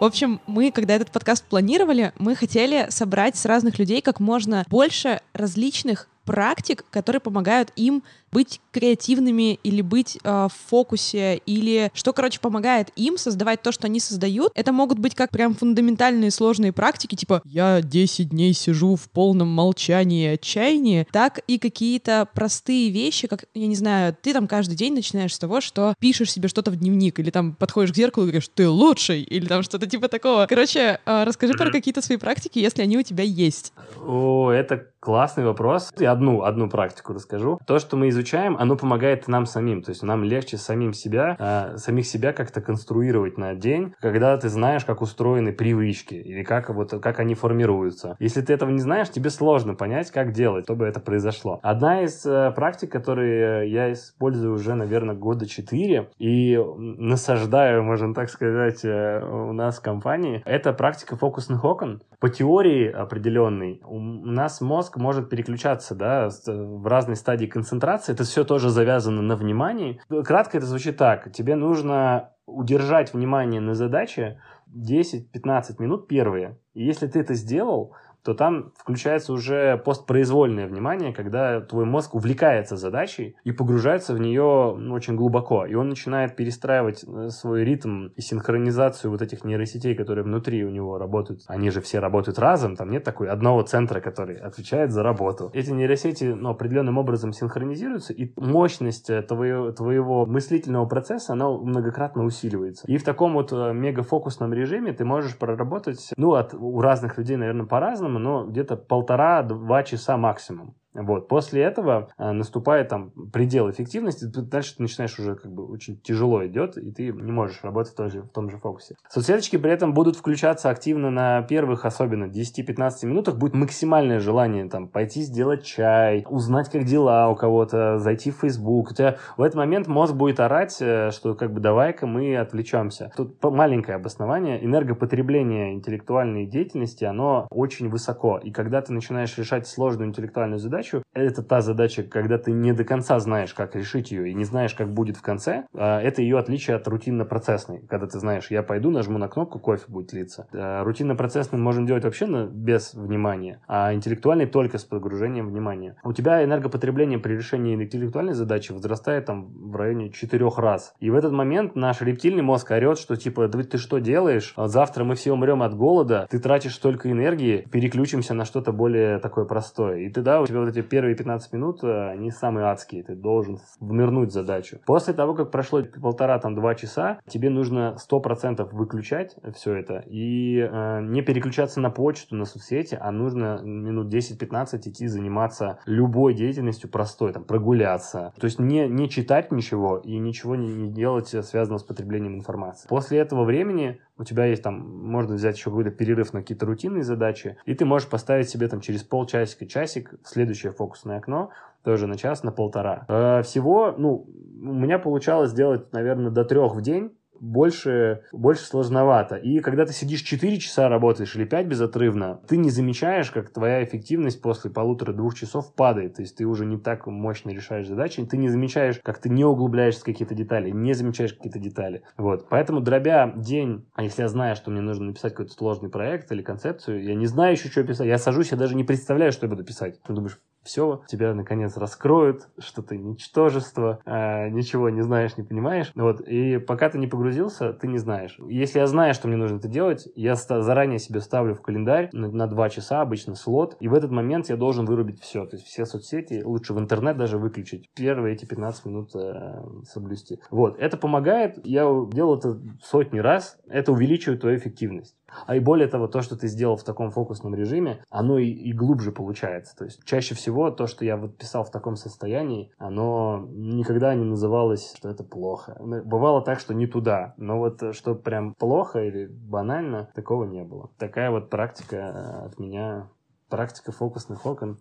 В 0.00 0.04
общем, 0.04 0.40
мы, 0.46 0.70
когда 0.70 0.94
этот 0.94 1.10
подкаст 1.10 1.44
планировали, 1.44 2.12
мы 2.18 2.36
хотели 2.36 2.86
собрать 2.88 3.36
с 3.36 3.44
разных 3.44 3.80
людей 3.80 4.00
как 4.00 4.20
можно 4.20 4.64
больше 4.68 5.20
различных 5.32 6.08
практик, 6.24 6.84
которые 6.90 7.20
помогают 7.20 7.72
им 7.74 8.04
быть 8.32 8.60
креативными 8.72 9.54
или 9.62 9.82
быть 9.82 10.18
э, 10.22 10.48
в 10.50 10.68
фокусе, 10.68 11.36
или 11.46 11.90
что, 11.94 12.12
короче, 12.12 12.40
помогает 12.40 12.90
им 12.96 13.18
создавать 13.18 13.62
то, 13.62 13.72
что 13.72 13.86
они 13.86 14.00
создают. 14.00 14.52
Это 14.54 14.72
могут 14.72 14.98
быть 14.98 15.14
как 15.14 15.30
прям 15.30 15.54
фундаментальные 15.54 16.30
сложные 16.30 16.72
практики, 16.72 17.14
типа 17.14 17.42
«я 17.44 17.80
10 17.82 18.30
дней 18.30 18.52
сижу 18.52 18.96
в 18.96 19.10
полном 19.10 19.48
молчании 19.48 20.24
и 20.24 20.34
отчаянии», 20.34 21.06
так 21.12 21.40
и 21.46 21.58
какие-то 21.58 22.28
простые 22.34 22.90
вещи, 22.90 23.26
как, 23.26 23.44
я 23.54 23.66
не 23.66 23.76
знаю, 23.76 24.16
ты 24.20 24.32
там 24.32 24.46
каждый 24.46 24.76
день 24.76 24.94
начинаешь 24.94 25.34
с 25.34 25.38
того, 25.38 25.60
что 25.60 25.94
пишешь 25.98 26.32
себе 26.32 26.48
что-то 26.48 26.70
в 26.70 26.76
дневник, 26.76 27.18
или 27.18 27.30
там 27.30 27.54
подходишь 27.54 27.92
к 27.92 27.96
зеркалу 27.96 28.26
и 28.26 28.30
говоришь 28.30 28.50
«ты 28.54 28.68
лучший», 28.68 29.22
или 29.22 29.46
там 29.46 29.62
что-то 29.62 29.86
типа 29.86 30.08
такого. 30.08 30.46
Короче, 30.46 31.00
э, 31.04 31.24
расскажи 31.24 31.54
про 31.54 31.70
какие-то 31.70 32.02
свои 32.02 32.18
практики, 32.18 32.58
если 32.58 32.82
они 32.82 32.98
у 32.98 33.02
тебя 33.02 33.24
есть. 33.24 33.72
О, 34.04 34.50
это 34.50 34.88
Классный 35.00 35.44
вопрос. 35.44 35.92
Я 36.00 36.10
одну, 36.10 36.42
одну 36.42 36.68
практику 36.68 37.12
расскажу. 37.12 37.60
То, 37.66 37.78
что 37.78 37.96
мы 37.96 38.08
изучаем, 38.18 38.56
оно 38.58 38.76
помогает 38.76 39.28
нам 39.28 39.46
самим. 39.46 39.82
То 39.82 39.90
есть 39.90 40.02
нам 40.02 40.24
легче 40.24 40.56
самим 40.56 40.92
себя, 40.92 41.36
э, 41.38 41.76
самих 41.76 42.06
себя 42.06 42.32
как-то 42.32 42.60
конструировать 42.60 43.38
на 43.38 43.54
день, 43.54 43.94
когда 44.00 44.36
ты 44.36 44.48
знаешь, 44.48 44.84
как 44.84 45.00
устроены 45.00 45.52
привычки 45.52 46.14
или 46.14 46.42
как, 46.42 46.70
вот, 46.70 46.90
как 47.00 47.20
они 47.20 47.34
формируются. 47.34 48.16
Если 48.18 48.40
ты 48.40 48.52
этого 48.52 48.70
не 48.70 48.80
знаешь, 48.80 49.10
тебе 49.10 49.30
сложно 49.30 49.74
понять, 49.74 50.10
как 50.10 50.32
делать, 50.32 50.64
чтобы 50.64 50.86
это 50.86 51.00
произошло. 51.00 51.60
Одна 51.62 52.02
из 52.02 52.24
э, 52.26 52.52
практик, 52.54 52.90
которые 52.90 53.70
я 53.70 53.92
использую 53.92 54.54
уже, 54.54 54.74
наверное, 54.74 55.14
года 55.14 55.46
четыре 55.46 56.10
и 56.18 56.58
насаждаю, 56.76 57.82
можно 57.84 58.14
так 58.14 58.28
сказать, 58.28 58.84
э, 58.84 59.20
у 59.24 59.52
нас 59.52 59.78
в 59.78 59.82
компании, 59.82 60.42
это 60.44 60.72
практика 60.72 61.16
фокусных 61.16 61.64
окон. 61.64 62.02
По 62.20 62.28
теории 62.28 62.90
определенной 62.90 63.80
у 63.84 63.98
нас 64.00 64.60
мозг 64.60 64.96
может 64.96 65.30
переключаться 65.30 65.94
да, 65.94 66.28
в 66.46 66.86
разные 66.86 67.16
стадии 67.16 67.46
концентрации. 67.46 68.07
Это 68.08 68.24
все 68.24 68.44
тоже 68.44 68.70
завязано 68.70 69.22
на 69.22 69.36
внимании. 69.36 70.00
Кратко 70.24 70.58
это 70.58 70.66
звучит 70.66 70.96
так. 70.96 71.32
Тебе 71.32 71.56
нужно 71.56 72.30
удержать 72.46 73.12
внимание 73.12 73.60
на 73.60 73.74
задаче 73.74 74.40
10-15 74.74 75.76
минут 75.78 76.08
первые. 76.08 76.58
И 76.74 76.84
если 76.84 77.06
ты 77.06 77.20
это 77.20 77.34
сделал, 77.34 77.94
то 78.22 78.34
там 78.34 78.72
включается 78.76 79.32
уже 79.32 79.76
постпроизвольное 79.78 80.66
внимание, 80.66 81.12
когда 81.12 81.60
твой 81.60 81.84
мозг 81.84 82.14
увлекается 82.14 82.76
задачей 82.76 83.36
и 83.44 83.52
погружается 83.52 84.14
в 84.14 84.20
нее 84.20 84.74
ну, 84.78 84.94
очень 84.94 85.16
глубоко. 85.16 85.64
И 85.64 85.74
он 85.74 85.88
начинает 85.88 86.36
перестраивать 86.36 87.04
э, 87.04 87.28
свой 87.30 87.64
ритм 87.64 88.08
и 88.16 88.20
синхронизацию 88.20 89.10
вот 89.10 89.22
этих 89.22 89.44
нейросетей, 89.44 89.94
которые 89.94 90.24
внутри 90.24 90.64
у 90.64 90.70
него 90.70 90.98
работают. 90.98 91.42
Они 91.46 91.70
же 91.70 91.80
все 91.80 92.00
работают 92.00 92.38
разом, 92.38 92.76
там 92.76 92.90
нет 92.90 93.04
такой 93.04 93.28
одного 93.28 93.62
центра, 93.62 94.00
который 94.00 94.36
отвечает 94.36 94.90
за 94.90 95.02
работу. 95.02 95.50
Эти 95.54 95.70
нейросети 95.70 96.24
ну, 96.24 96.50
определенным 96.50 96.98
образом 96.98 97.32
синхронизируются, 97.32 98.12
и 98.12 98.32
мощность 98.36 99.10
э, 99.10 99.22
твоего, 99.22 99.72
твоего 99.72 100.26
мыслительного 100.26 100.86
процесса, 100.86 101.32
она 101.32 101.48
многократно 101.50 102.24
усиливается. 102.24 102.86
И 102.86 102.96
в 102.96 103.04
таком 103.04 103.34
вот 103.34 103.52
э, 103.52 103.72
мегафокусном 103.72 104.52
режиме 104.52 104.92
ты 104.92 105.04
можешь 105.04 105.38
проработать, 105.38 106.10
ну, 106.16 106.34
от, 106.34 106.54
у 106.54 106.80
разных 106.80 107.16
людей, 107.18 107.36
наверное, 107.36 107.66
по-разному, 107.66 108.07
но 108.14 108.44
где-то 108.46 108.76
полтора-два 108.76 109.82
часа 109.82 110.16
максимум. 110.16 110.74
Вот. 110.98 111.28
После 111.28 111.62
этого 111.62 112.08
э, 112.18 112.32
наступает 112.32 112.88
там 112.88 113.10
предел 113.32 113.70
эффективности, 113.70 114.24
дальше 114.24 114.76
ты 114.76 114.82
начинаешь 114.82 115.18
уже 115.18 115.36
как 115.36 115.52
бы 115.52 115.66
очень 115.66 116.00
тяжело 116.00 116.44
идет, 116.46 116.76
и 116.76 116.90
ты 116.90 117.12
не 117.12 117.32
можешь 117.32 117.62
работать 117.62 117.92
в, 117.92 117.96
той 117.96 118.10
же, 118.10 118.22
в 118.22 118.28
том 118.28 118.50
же 118.50 118.58
фокусе. 118.58 118.96
Соцсеточки 119.08 119.56
при 119.56 119.70
этом 119.70 119.94
будут 119.94 120.16
включаться 120.16 120.70
активно 120.70 121.10
на 121.10 121.42
первых, 121.42 121.84
особенно 121.84 122.24
10-15 122.24 123.06
минутах, 123.06 123.36
будет 123.36 123.54
максимальное 123.54 124.18
желание 124.18 124.68
там 124.68 124.88
пойти 124.88 125.22
сделать 125.22 125.64
чай, 125.64 126.24
узнать, 126.28 126.68
как 126.70 126.84
дела 126.84 127.28
у 127.28 127.36
кого-то, 127.36 127.98
зайти 127.98 128.30
в 128.30 128.36
Facebook. 128.36 128.90
У 128.90 128.94
тебя 128.94 129.16
в 129.36 129.42
этот 129.42 129.56
момент 129.56 129.86
мозг 129.86 130.14
будет 130.14 130.40
орать, 130.40 130.76
э, 130.80 131.10
что 131.12 131.34
как 131.34 131.52
бы 131.52 131.60
давай-ка 131.60 132.06
мы 132.06 132.36
отвлечемся. 132.36 133.12
Тут 133.16 133.42
маленькое 133.42 133.96
обоснование. 133.96 134.64
Энергопотребление 134.64 135.74
интеллектуальной 135.74 136.46
деятельности, 136.46 137.04
оно 137.04 137.46
очень 137.50 137.88
высоко. 137.88 138.38
И 138.38 138.50
когда 138.50 138.80
ты 138.82 138.92
начинаешь 138.92 139.36
решать 139.38 139.66
сложную 139.66 140.08
интеллектуальную 140.08 140.58
задачу, 140.58 140.87
задачу. 140.88 141.02
Это 141.14 141.42
та 141.42 141.60
задача, 141.60 142.02
когда 142.02 142.38
ты 142.38 142.52
не 142.52 142.72
до 142.72 142.84
конца 142.84 143.18
знаешь, 143.18 143.54
как 143.54 143.74
решить 143.76 144.10
ее, 144.10 144.30
и 144.30 144.34
не 144.34 144.44
знаешь, 144.44 144.74
как 144.74 144.92
будет 144.92 145.16
в 145.16 145.22
конце. 145.22 145.64
А, 145.74 146.00
это 146.00 146.22
ее 146.22 146.38
отличие 146.38 146.76
от 146.76 146.86
рутинно-процессной. 146.86 147.86
Когда 147.88 148.06
ты 148.06 148.18
знаешь, 148.18 148.50
я 148.50 148.62
пойду, 148.62 148.90
нажму 148.90 149.18
на 149.18 149.28
кнопку, 149.28 149.58
кофе 149.58 149.84
будет 149.88 150.12
литься. 150.12 150.46
А, 150.52 150.84
рутинно-процессный 150.84 151.58
можем 151.58 151.86
делать 151.86 152.04
вообще 152.04 152.26
без 152.50 152.94
внимания, 152.94 153.60
а 153.68 153.94
интеллектуальный 153.94 154.46
только 154.46 154.78
с 154.78 154.84
погружением 154.84 155.48
внимания. 155.48 155.96
У 156.04 156.12
тебя 156.12 156.44
энергопотребление 156.44 157.18
при 157.18 157.34
решении 157.34 157.74
интеллектуальной 157.74 158.34
задачи 158.34 158.72
возрастает 158.72 159.26
там 159.26 159.70
в 159.70 159.76
районе 159.76 160.10
четырех 160.10 160.58
раз. 160.58 160.94
И 161.00 161.10
в 161.10 161.14
этот 161.14 161.32
момент 161.32 161.74
наш 161.76 162.00
рептильный 162.00 162.42
мозг 162.42 162.70
орет, 162.70 162.98
что 162.98 163.16
типа, 163.16 163.48
да 163.48 163.62
ты 163.62 163.78
что 163.78 163.98
делаешь? 163.98 164.54
Завтра 164.56 165.04
мы 165.04 165.14
все 165.14 165.32
умрем 165.32 165.62
от 165.62 165.74
голода, 165.74 166.26
ты 166.30 166.38
тратишь 166.38 166.74
столько 166.74 167.10
энергии, 167.10 167.66
переключимся 167.70 168.34
на 168.34 168.44
что-то 168.44 168.72
более 168.72 169.18
такое 169.18 169.44
простое. 169.44 169.98
И 170.00 170.10
тогда 170.10 170.40
у 170.40 170.46
тебя 170.46 170.60
вот 170.60 170.67
эти 170.68 170.82
первые 170.82 171.14
15 171.16 171.52
минут, 171.52 171.82
э, 171.82 172.10
они 172.10 172.30
самые 172.30 172.66
адские, 172.66 173.02
ты 173.02 173.14
должен 173.14 173.58
внырнуть 173.80 174.32
задачу. 174.32 174.80
После 174.86 175.14
того, 175.14 175.34
как 175.34 175.50
прошло 175.50 175.82
полтора, 175.82 176.38
там, 176.38 176.54
два 176.54 176.74
часа, 176.74 177.20
тебе 177.28 177.50
нужно 177.50 177.96
100% 177.98 178.68
выключать 178.72 179.36
все 179.54 179.74
это 179.74 180.04
и 180.06 180.58
э, 180.58 181.00
не 181.02 181.22
переключаться 181.22 181.80
на 181.80 181.90
почту, 181.90 182.36
на 182.36 182.44
соцсети, 182.44 182.98
а 183.00 183.10
нужно 183.10 183.60
минут 183.62 184.12
10-15 184.12 184.88
идти 184.88 185.06
заниматься 185.06 185.78
любой 185.86 186.34
деятельностью 186.34 186.90
простой, 186.90 187.32
там, 187.32 187.44
прогуляться. 187.44 188.32
То 188.38 188.44
есть 188.44 188.58
не, 188.58 188.88
не 188.88 189.08
читать 189.08 189.52
ничего 189.52 189.98
и 189.98 190.18
ничего 190.18 190.56
не, 190.56 190.68
не 190.68 190.90
делать, 190.90 191.34
э, 191.34 191.42
связанного 191.42 191.78
с 191.78 191.84
потреблением 191.84 192.34
информации. 192.34 192.88
После 192.88 193.18
этого 193.18 193.44
времени 193.44 194.00
у 194.18 194.24
тебя 194.24 194.46
есть 194.46 194.62
там, 194.62 195.06
можно 195.06 195.36
взять 195.36 195.56
еще 195.56 195.70
какой-то 195.70 195.90
перерыв 195.90 196.32
на 196.32 196.40
какие-то 196.40 196.66
рутинные 196.66 197.04
задачи, 197.04 197.56
и 197.64 197.74
ты 197.74 197.84
можешь 197.84 198.08
поставить 198.08 198.48
себе 198.48 198.68
там 198.68 198.80
через 198.80 199.02
полчасика, 199.02 199.66
часик 199.66 200.14
следующее 200.24 200.72
фокусное 200.72 201.18
окно, 201.18 201.50
тоже 201.84 202.06
на 202.06 202.16
час, 202.16 202.42
на 202.42 202.52
полтора. 202.52 203.04
Э, 203.08 203.42
всего, 203.42 203.94
ну, 203.96 204.26
у 204.60 204.72
меня 204.72 204.98
получалось 204.98 205.52
сделать, 205.52 205.92
наверное, 205.92 206.30
до 206.30 206.44
трех 206.44 206.74
в 206.74 206.82
день, 206.82 207.12
больше, 207.40 208.22
больше 208.32 208.64
сложновато. 208.64 209.36
И 209.36 209.60
когда 209.60 209.84
ты 209.84 209.92
сидишь 209.92 210.22
4 210.22 210.58
часа 210.58 210.88
работаешь 210.88 211.34
или 211.36 211.44
5 211.44 211.66
безотрывно, 211.66 212.40
ты 212.48 212.56
не 212.56 212.70
замечаешь, 212.70 213.30
как 213.30 213.50
твоя 213.50 213.84
эффективность 213.84 214.42
после 214.42 214.70
полутора-двух 214.70 215.34
часов 215.34 215.74
падает. 215.74 216.14
То 216.14 216.22
есть 216.22 216.36
ты 216.36 216.44
уже 216.44 216.66
не 216.66 216.78
так 216.78 217.06
мощно 217.06 217.50
решаешь 217.50 217.86
задачи, 217.86 218.24
ты 218.24 218.36
не 218.36 218.48
замечаешь, 218.48 219.00
как 219.02 219.18
ты 219.18 219.28
не 219.28 219.44
углубляешься 219.44 220.00
в 220.00 220.04
какие-то 220.04 220.34
детали, 220.34 220.70
не 220.70 220.92
замечаешь 220.92 221.34
какие-то 221.34 221.58
детали. 221.58 222.02
Вот. 222.16 222.48
Поэтому, 222.48 222.80
дробя 222.80 223.32
день, 223.36 223.86
а 223.94 224.02
если 224.02 224.22
я 224.22 224.28
знаю, 224.28 224.56
что 224.56 224.70
мне 224.70 224.80
нужно 224.80 225.06
написать 225.06 225.32
какой-то 225.32 225.52
сложный 225.52 225.90
проект 225.90 226.30
или 226.32 226.42
концепцию, 226.42 227.04
я 227.04 227.14
не 227.14 227.26
знаю 227.26 227.52
еще, 227.52 227.68
что 227.68 227.84
писать, 227.84 228.06
я 228.06 228.18
сажусь, 228.18 228.50
я 228.50 228.58
даже 228.58 228.74
не 228.74 228.84
представляю, 228.84 229.32
что 229.32 229.46
я 229.46 229.50
буду 229.50 229.64
писать. 229.64 230.00
Ты 230.02 230.12
думаешь, 230.12 230.38
все, 230.68 231.02
тебя 231.08 231.32
наконец 231.34 231.78
раскроют, 231.78 232.48
что 232.58 232.82
ты 232.82 232.98
ничтожество, 232.98 234.00
э, 234.04 234.50
ничего 234.50 234.90
не 234.90 235.00
знаешь, 235.00 235.38
не 235.38 235.42
понимаешь. 235.42 235.90
Вот. 235.94 236.20
И 236.20 236.58
пока 236.58 236.90
ты 236.90 236.98
не 236.98 237.06
погрузился, 237.06 237.72
ты 237.72 237.88
не 237.88 237.96
знаешь. 237.96 238.38
Если 238.48 238.78
я 238.78 238.86
знаю, 238.86 239.14
что 239.14 239.28
мне 239.28 239.38
нужно 239.38 239.56
это 239.56 239.68
делать, 239.68 240.06
я 240.14 240.34
заранее 240.34 240.98
себе 240.98 241.20
ставлю 241.20 241.54
в 241.54 241.62
календарь 241.62 242.10
на, 242.12 242.30
на 242.30 242.46
2 242.46 242.68
часа 242.68 243.00
обычно 243.00 243.34
слот, 243.34 243.76
и 243.80 243.88
в 243.88 243.94
этот 243.94 244.10
момент 244.10 244.50
я 244.50 244.56
должен 244.56 244.84
вырубить 244.84 245.22
все. 245.22 245.46
То 245.46 245.56
есть 245.56 245.66
все 245.66 245.86
соцсети, 245.86 246.42
лучше 246.44 246.74
в 246.74 246.78
интернет 246.78 247.16
даже 247.16 247.38
выключить. 247.38 247.88
Первые 247.94 248.34
эти 248.34 248.44
15 248.44 248.84
минут 248.84 249.16
э, 249.16 249.62
соблюсти. 249.84 250.38
Вот. 250.50 250.78
Это 250.78 250.98
помогает. 250.98 251.58
Я 251.64 251.84
делал 252.12 252.36
это 252.36 252.60
сотни 252.82 253.20
раз. 253.20 253.56
Это 253.68 253.90
увеличивает 253.92 254.42
твою 254.42 254.58
эффективность. 254.58 255.17
А 255.46 255.56
и 255.56 255.60
более 255.60 255.88
того, 255.88 256.08
то, 256.08 256.22
что 256.22 256.36
ты 256.36 256.48
сделал 256.48 256.76
в 256.76 256.84
таком 256.84 257.10
фокусном 257.10 257.54
режиме, 257.54 258.04
оно 258.10 258.38
и, 258.38 258.48
и 258.48 258.72
глубже 258.72 259.12
получается. 259.12 259.76
То 259.76 259.84
есть 259.84 260.04
чаще 260.04 260.34
всего 260.34 260.70
то, 260.70 260.86
что 260.86 261.04
я 261.04 261.16
вот 261.16 261.36
писал 261.36 261.64
в 261.64 261.70
таком 261.70 261.96
состоянии, 261.96 262.72
оно 262.78 263.46
никогда 263.50 264.14
не 264.14 264.24
называлось, 264.24 264.94
что 264.96 265.08
это 265.08 265.24
плохо. 265.24 265.76
Бывало 265.80 266.42
так, 266.42 266.60
что 266.60 266.74
не 266.74 266.86
туда. 266.86 267.34
Но 267.36 267.58
вот 267.58 267.82
э, 267.82 267.92
что 267.92 268.14
прям 268.14 268.54
плохо 268.54 269.00
или 269.00 269.26
банально, 269.26 270.10
такого 270.14 270.44
не 270.44 270.64
было. 270.64 270.90
Такая 270.98 271.30
вот 271.30 271.50
практика 271.50 271.96
э, 271.96 272.46
от 272.46 272.58
меня, 272.58 273.08
практика 273.48 273.92
фокусных 273.92 274.44
окон 274.46 274.78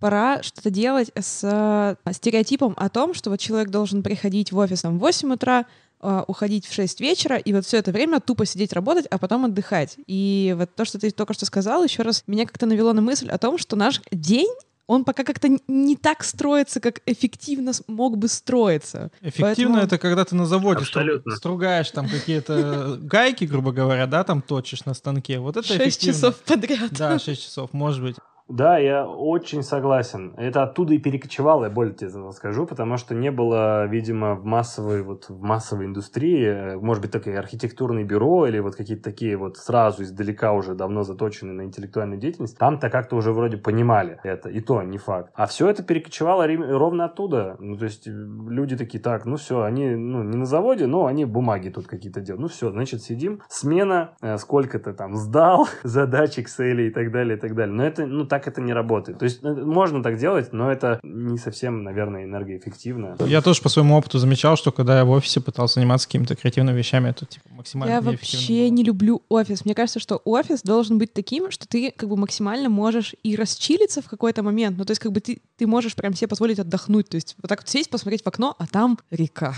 пора 0.00 0.42
что-то 0.42 0.70
делать 0.70 1.10
с 1.18 1.40
э, 1.42 2.12
стереотипом 2.12 2.74
о 2.76 2.90
том, 2.90 3.14
что 3.14 3.30
вот 3.30 3.40
человек 3.40 3.70
должен 3.70 4.02
приходить 4.02 4.52
в 4.52 4.58
офис 4.58 4.84
в 4.84 4.98
8 4.98 5.32
утра, 5.32 5.64
уходить 6.00 6.66
в 6.66 6.72
6 6.72 7.00
вечера 7.00 7.36
и 7.36 7.52
вот 7.52 7.64
все 7.64 7.78
это 7.78 7.90
время 7.90 8.20
тупо 8.20 8.44
сидеть 8.44 8.72
работать, 8.72 9.06
а 9.06 9.18
потом 9.18 9.46
отдыхать. 9.46 9.96
И 10.06 10.54
вот 10.58 10.74
то, 10.74 10.84
что 10.84 10.98
ты 10.98 11.10
только 11.10 11.34
что 11.34 11.46
сказал, 11.46 11.82
еще 11.82 12.02
раз 12.02 12.24
меня 12.26 12.46
как-то 12.46 12.66
навело 12.66 12.92
на 12.92 13.00
мысль 13.00 13.28
о 13.28 13.38
том, 13.38 13.58
что 13.58 13.76
наш 13.76 14.00
день 14.10 14.50
он 14.86 15.04
пока 15.04 15.24
как-то 15.24 15.48
не 15.66 15.96
так 15.96 16.24
строится, 16.24 16.80
как 16.80 17.00
эффективно 17.06 17.72
мог 17.86 18.18
бы 18.18 18.28
строиться. 18.28 19.10
Эффективно 19.22 19.76
Поэтому... 19.76 19.76
это 19.78 19.98
когда 19.98 20.24
ты 20.24 20.34
на 20.34 20.46
заводе 20.46 20.82
Абсолютно. 20.82 21.36
стругаешь 21.36 21.90
там 21.90 22.08
какие-то 22.08 22.98
гайки, 23.00 23.44
грубо 23.44 23.72
говоря, 23.72 24.06
да, 24.06 24.24
там 24.24 24.42
точишь 24.42 24.84
на 24.84 24.94
станке. 24.94 25.38
Вот 25.38 25.56
это 25.56 25.66
6 25.66 25.80
эффективно. 25.80 26.14
часов 26.14 26.36
подряд. 26.40 26.92
Да, 26.92 27.18
6 27.18 27.42
часов, 27.42 27.72
может 27.72 28.02
быть. 28.02 28.16
Да, 28.48 28.76
я 28.76 29.08
очень 29.08 29.62
согласен. 29.62 30.34
Это 30.36 30.64
оттуда 30.64 30.92
и 30.92 30.98
перекочевало, 30.98 31.64
я 31.64 31.70
более 31.70 31.94
тебе 31.94 32.10
скажу, 32.32 32.66
потому 32.66 32.98
что 32.98 33.14
не 33.14 33.30
было, 33.30 33.86
видимо, 33.86 34.34
в 34.34 34.44
массовой, 34.44 35.02
вот, 35.02 35.30
в 35.30 35.40
массовой 35.40 35.86
индустрии, 35.86 36.44
э, 36.44 36.76
может 36.76 37.00
быть, 37.00 37.10
такие 37.10 37.38
архитектурные 37.38 38.04
бюро 38.04 38.46
или 38.46 38.58
вот 38.58 38.76
какие-то 38.76 39.02
такие 39.02 39.38
вот 39.38 39.56
сразу 39.56 40.02
издалека 40.02 40.52
уже 40.52 40.74
давно 40.74 41.04
заточенные 41.04 41.54
на 41.54 41.62
интеллектуальную 41.62 42.20
деятельность, 42.20 42.58
там-то 42.58 42.90
как-то 42.90 43.16
уже 43.16 43.32
вроде 43.32 43.56
понимали 43.56 44.20
это, 44.24 44.50
и 44.50 44.60
то 44.60 44.82
не 44.82 44.98
факт. 44.98 45.32
А 45.34 45.46
все 45.46 45.70
это 45.70 45.82
перекочевало 45.82 46.46
ровно 46.46 47.06
оттуда. 47.06 47.56
Ну, 47.60 47.78
то 47.78 47.86
есть 47.86 48.06
э, 48.06 48.10
люди 48.10 48.76
такие, 48.76 49.02
так, 49.02 49.24
ну 49.24 49.36
все, 49.36 49.62
они, 49.62 49.94
ну, 49.94 50.22
не 50.22 50.36
на 50.36 50.44
заводе, 50.44 50.86
но 50.86 51.06
они 51.06 51.24
бумаги 51.24 51.70
тут 51.70 51.86
какие-то 51.86 52.20
делают. 52.20 52.42
Ну 52.42 52.48
все, 52.48 52.70
значит, 52.70 53.00
сидим, 53.02 53.40
смена, 53.48 54.16
э, 54.20 54.36
сколько-то 54.36 54.92
там 54.92 55.16
сдал, 55.16 55.66
задачи, 55.82 56.40
Excel 56.40 56.88
и 56.88 56.90
так 56.90 57.10
далее, 57.10 57.38
и 57.38 57.40
так 57.40 57.54
далее. 57.54 57.74
Но 57.74 57.82
это, 57.82 58.04
ну, 58.04 58.26
так 58.34 58.48
это 58.48 58.60
не 58.60 58.72
работает. 58.72 59.18
То 59.18 59.24
есть 59.26 59.44
э, 59.44 59.52
можно 59.52 60.02
так 60.02 60.18
делать, 60.18 60.52
но 60.52 60.72
это 60.72 60.98
не 61.04 61.38
совсем, 61.38 61.84
наверное, 61.84 62.24
энергоэффективно. 62.24 63.16
Я 63.26 63.42
тоже 63.42 63.62
по 63.62 63.68
своему 63.68 63.96
опыту 63.96 64.18
замечал, 64.18 64.56
что 64.56 64.72
когда 64.72 64.98
я 64.98 65.04
в 65.04 65.10
офисе 65.10 65.40
пытался 65.40 65.74
заниматься 65.74 66.08
какими-то 66.08 66.34
креативными 66.34 66.76
вещами, 66.76 67.10
это 67.10 67.26
типа 67.26 67.48
максимально 67.50 67.92
Я 67.92 68.00
вообще 68.00 68.70
не 68.70 68.82
люблю 68.82 69.22
офис. 69.28 69.64
Мне 69.64 69.74
кажется, 69.74 70.00
что 70.00 70.20
офис 70.24 70.62
должен 70.62 70.98
быть 70.98 71.12
таким, 71.12 71.52
что 71.52 71.68
ты 71.68 71.92
как 71.92 72.08
бы 72.08 72.16
максимально 72.16 72.68
можешь 72.68 73.14
и 73.22 73.36
расчилиться 73.36 74.02
в 74.02 74.08
какой-то 74.08 74.42
момент. 74.42 74.76
Ну, 74.78 74.84
то 74.84 74.90
есть 74.90 75.00
как 75.00 75.12
бы 75.12 75.20
ты, 75.20 75.40
ты 75.56 75.68
можешь 75.68 75.94
прям 75.94 76.14
себе 76.14 76.26
позволить 76.26 76.58
отдохнуть. 76.58 77.08
То 77.08 77.14
есть 77.14 77.36
вот 77.40 77.48
так 77.48 77.60
вот 77.60 77.68
сесть, 77.68 77.88
посмотреть 77.88 78.24
в 78.24 78.26
окно, 78.26 78.56
а 78.58 78.66
там 78.66 78.98
река. 79.12 79.54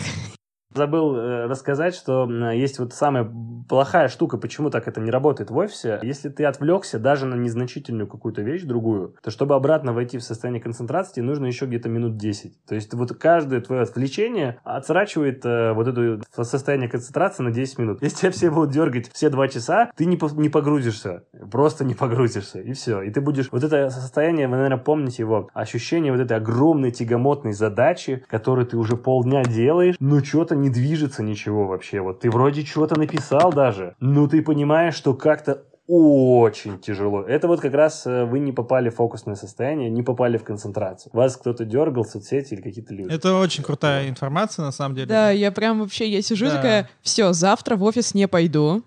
Забыл 0.77 1.17
э, 1.17 1.47
рассказать, 1.47 1.95
что 1.95 2.29
есть 2.53 2.79
вот 2.79 2.93
самая 2.93 3.31
плохая 3.69 4.09
штука, 4.09 4.39
почему 4.39 4.70
так 4.70 4.89
это 4.89 5.01
не 5.01 5.11
работает 5.11 5.51
в 5.51 5.57
офисе. 5.57 5.99
Если 6.03 6.29
ты 6.29 6.45
отвлекся 6.45 6.99
даже 6.99 7.27
на 7.27 7.35
незначительную 7.35 8.07
какую-то 8.07 8.43
вещь, 8.43 8.62
другую, 8.62 9.16
то 9.22 9.31
чтобы 9.31 9.55
обратно 9.55 9.93
войти 9.93 10.18
в 10.18 10.22
состояние 10.22 10.62
концентрации, 10.62 11.20
нужно 11.20 11.47
еще 11.47 11.66
где-то 11.66 11.89
минут 11.89 12.16
10. 12.16 12.64
То 12.66 12.74
есть 12.74 12.93
вот 12.95 13.14
каждое 13.16 13.61
твое 13.61 13.83
отвлечение 13.83 14.59
отсрачивает 14.64 15.45
э, 15.45 15.72
вот 15.72 15.89
это 15.89 16.20
состояние 16.43 16.89
концентрации 16.89 17.43
на 17.43 17.51
10 17.51 17.79
минут. 17.79 18.03
Если 18.03 18.18
тебя 18.18 18.31
все 18.31 18.51
будут 18.51 18.70
дергать 18.70 19.11
все 19.12 19.31
два 19.31 19.49
часа, 19.49 19.91
ты 19.97 20.07
не, 20.07 20.18
не 20.41 20.49
погрузишься. 20.49 21.24
Просто 21.51 21.85
не 21.85 21.95
погрузишься. 21.95 22.61
И 22.61 22.72
все. 22.72 23.03
И 23.03 23.11
ты 23.11 23.20
будешь... 23.20 23.49
Вот 23.51 23.64
это 23.64 23.91
состояние, 23.91 24.49
вы, 24.49 24.57
наверное, 24.57 24.79
помните 24.79 25.22
его, 25.22 25.49
ощущение 25.55 26.12
вот 26.12 26.20
этой 26.20 26.37
огромной 26.37 26.91
тягомотной 26.91 27.53
задачи, 27.53 28.24
которую 28.29 28.66
ты 28.66 28.77
уже 28.77 28.97
полдня 28.97 29.43
делаешь, 29.45 29.97
но 30.01 30.22
что-то 30.22 30.55
не 30.55 30.66
движется 30.71 31.23
ничего 31.23 31.67
вообще. 31.67 32.01
Вот 32.01 32.21
ты 32.21 32.31
вроде 32.31 32.62
чего-то 32.62 32.99
написал 32.99 33.53
даже, 33.53 33.95
но 34.01 34.27
ты 34.27 34.43
понимаешь, 34.43 34.95
что 34.95 35.14
как-то 35.14 35.64
очень 35.87 36.79
тяжело. 36.81 37.23
Это 37.23 37.47
вот 37.47 37.61
как 37.61 37.73
раз 37.73 38.07
э, 38.07 38.25
вы 38.25 38.41
не 38.41 38.53
попали 38.53 38.91
в 38.91 38.97
фокусное 38.97 39.37
состояние, 39.37 39.89
не 39.89 40.03
попали 40.03 40.37
в 40.37 40.43
концентрацию. 40.43 41.11
Вас 41.14 41.37
кто-то 41.37 41.64
дергал 41.64 42.03
в 42.03 42.09
соцсети 42.09 42.55
или 42.55 42.61
какие-то 42.61 42.93
люди. 42.93 43.12
Это 43.12 43.37
очень 43.37 43.62
крутая 43.62 44.09
информация, 44.09 44.64
на 44.64 44.73
самом 44.73 44.97
деле. 44.97 45.07
Да, 45.07 45.31
я 45.31 45.53
прям 45.53 45.81
вообще, 45.81 46.09
я 46.09 46.23
сижу 46.23 46.47
да. 46.47 46.57
такая, 46.57 46.91
все, 47.03 47.33
завтра 47.33 47.77
в 47.77 47.85
офис 47.85 48.14
не 48.14 48.27
пойду. 48.27 48.83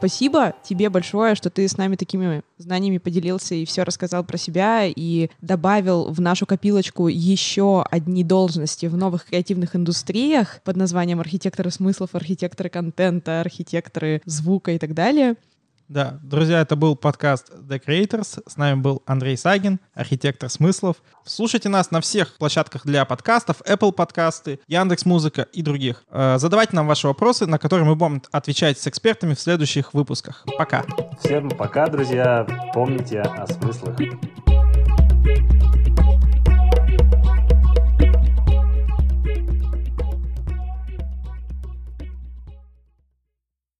Спасибо 0.00 0.54
тебе 0.62 0.88
большое, 0.88 1.34
что 1.34 1.50
ты 1.50 1.68
с 1.68 1.76
нами 1.76 1.94
такими 1.94 2.40
знаниями 2.56 2.96
поделился 2.96 3.54
и 3.54 3.66
все 3.66 3.82
рассказал 3.82 4.24
про 4.24 4.38
себя 4.38 4.86
и 4.86 5.28
добавил 5.42 6.10
в 6.10 6.22
нашу 6.22 6.46
копилочку 6.46 7.08
еще 7.08 7.84
одни 7.90 8.24
должности 8.24 8.86
в 8.86 8.96
новых 8.96 9.26
креативных 9.26 9.76
индустриях 9.76 10.62
под 10.64 10.76
названием 10.76 11.20
архитекторы 11.20 11.70
смыслов, 11.70 12.14
архитекторы 12.14 12.70
контента, 12.70 13.42
архитекторы 13.42 14.22
звука 14.24 14.70
и 14.70 14.78
так 14.78 14.94
далее. 14.94 15.36
Да, 15.90 16.20
друзья, 16.22 16.60
это 16.60 16.76
был 16.76 16.94
подкаст 16.94 17.50
The 17.50 17.82
Creators. 17.84 18.40
С 18.46 18.56
нами 18.56 18.80
был 18.80 19.02
Андрей 19.06 19.36
Сагин, 19.36 19.80
архитектор 19.92 20.48
смыслов. 20.48 20.98
Слушайте 21.24 21.68
нас 21.68 21.90
на 21.90 22.00
всех 22.00 22.36
площадках 22.38 22.86
для 22.86 23.04
подкастов, 23.04 23.60
Apple 23.62 23.90
подкасты, 23.90 24.60
Яндекс 24.68 25.04
Музыка 25.04 25.48
и 25.52 25.62
других. 25.62 26.04
Э, 26.12 26.38
задавайте 26.38 26.76
нам 26.76 26.86
ваши 26.86 27.08
вопросы, 27.08 27.46
на 27.46 27.58
которые 27.58 27.88
мы 27.88 27.96
будем 27.96 28.22
отвечать 28.30 28.78
с 28.78 28.86
экспертами 28.86 29.34
в 29.34 29.40
следующих 29.40 29.92
выпусках. 29.92 30.46
Пока. 30.56 30.84
Всем 31.24 31.50
пока, 31.50 31.88
друзья. 31.88 32.46
Помните 32.72 33.22
о 33.22 33.48
смыслах. 33.48 33.96